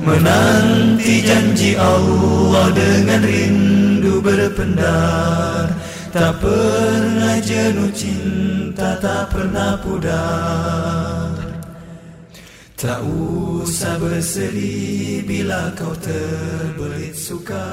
Menanti 0.00 1.20
janji 1.20 1.76
Allah 1.76 2.72
dengan 2.72 3.20
rindu 3.20 4.24
berpendar. 4.24 5.76
Tak 6.08 6.40
pernah 6.40 7.36
jenuh 7.44 7.92
cinta, 7.92 8.96
tak 8.96 9.28
pernah 9.28 9.76
pudar 9.84 11.35
Tak 12.76 13.00
usah 13.08 13.96
bersedih 13.96 15.24
bila 15.24 15.72
kau 15.72 15.96
terbelit 15.96 17.16
suka 17.16 17.64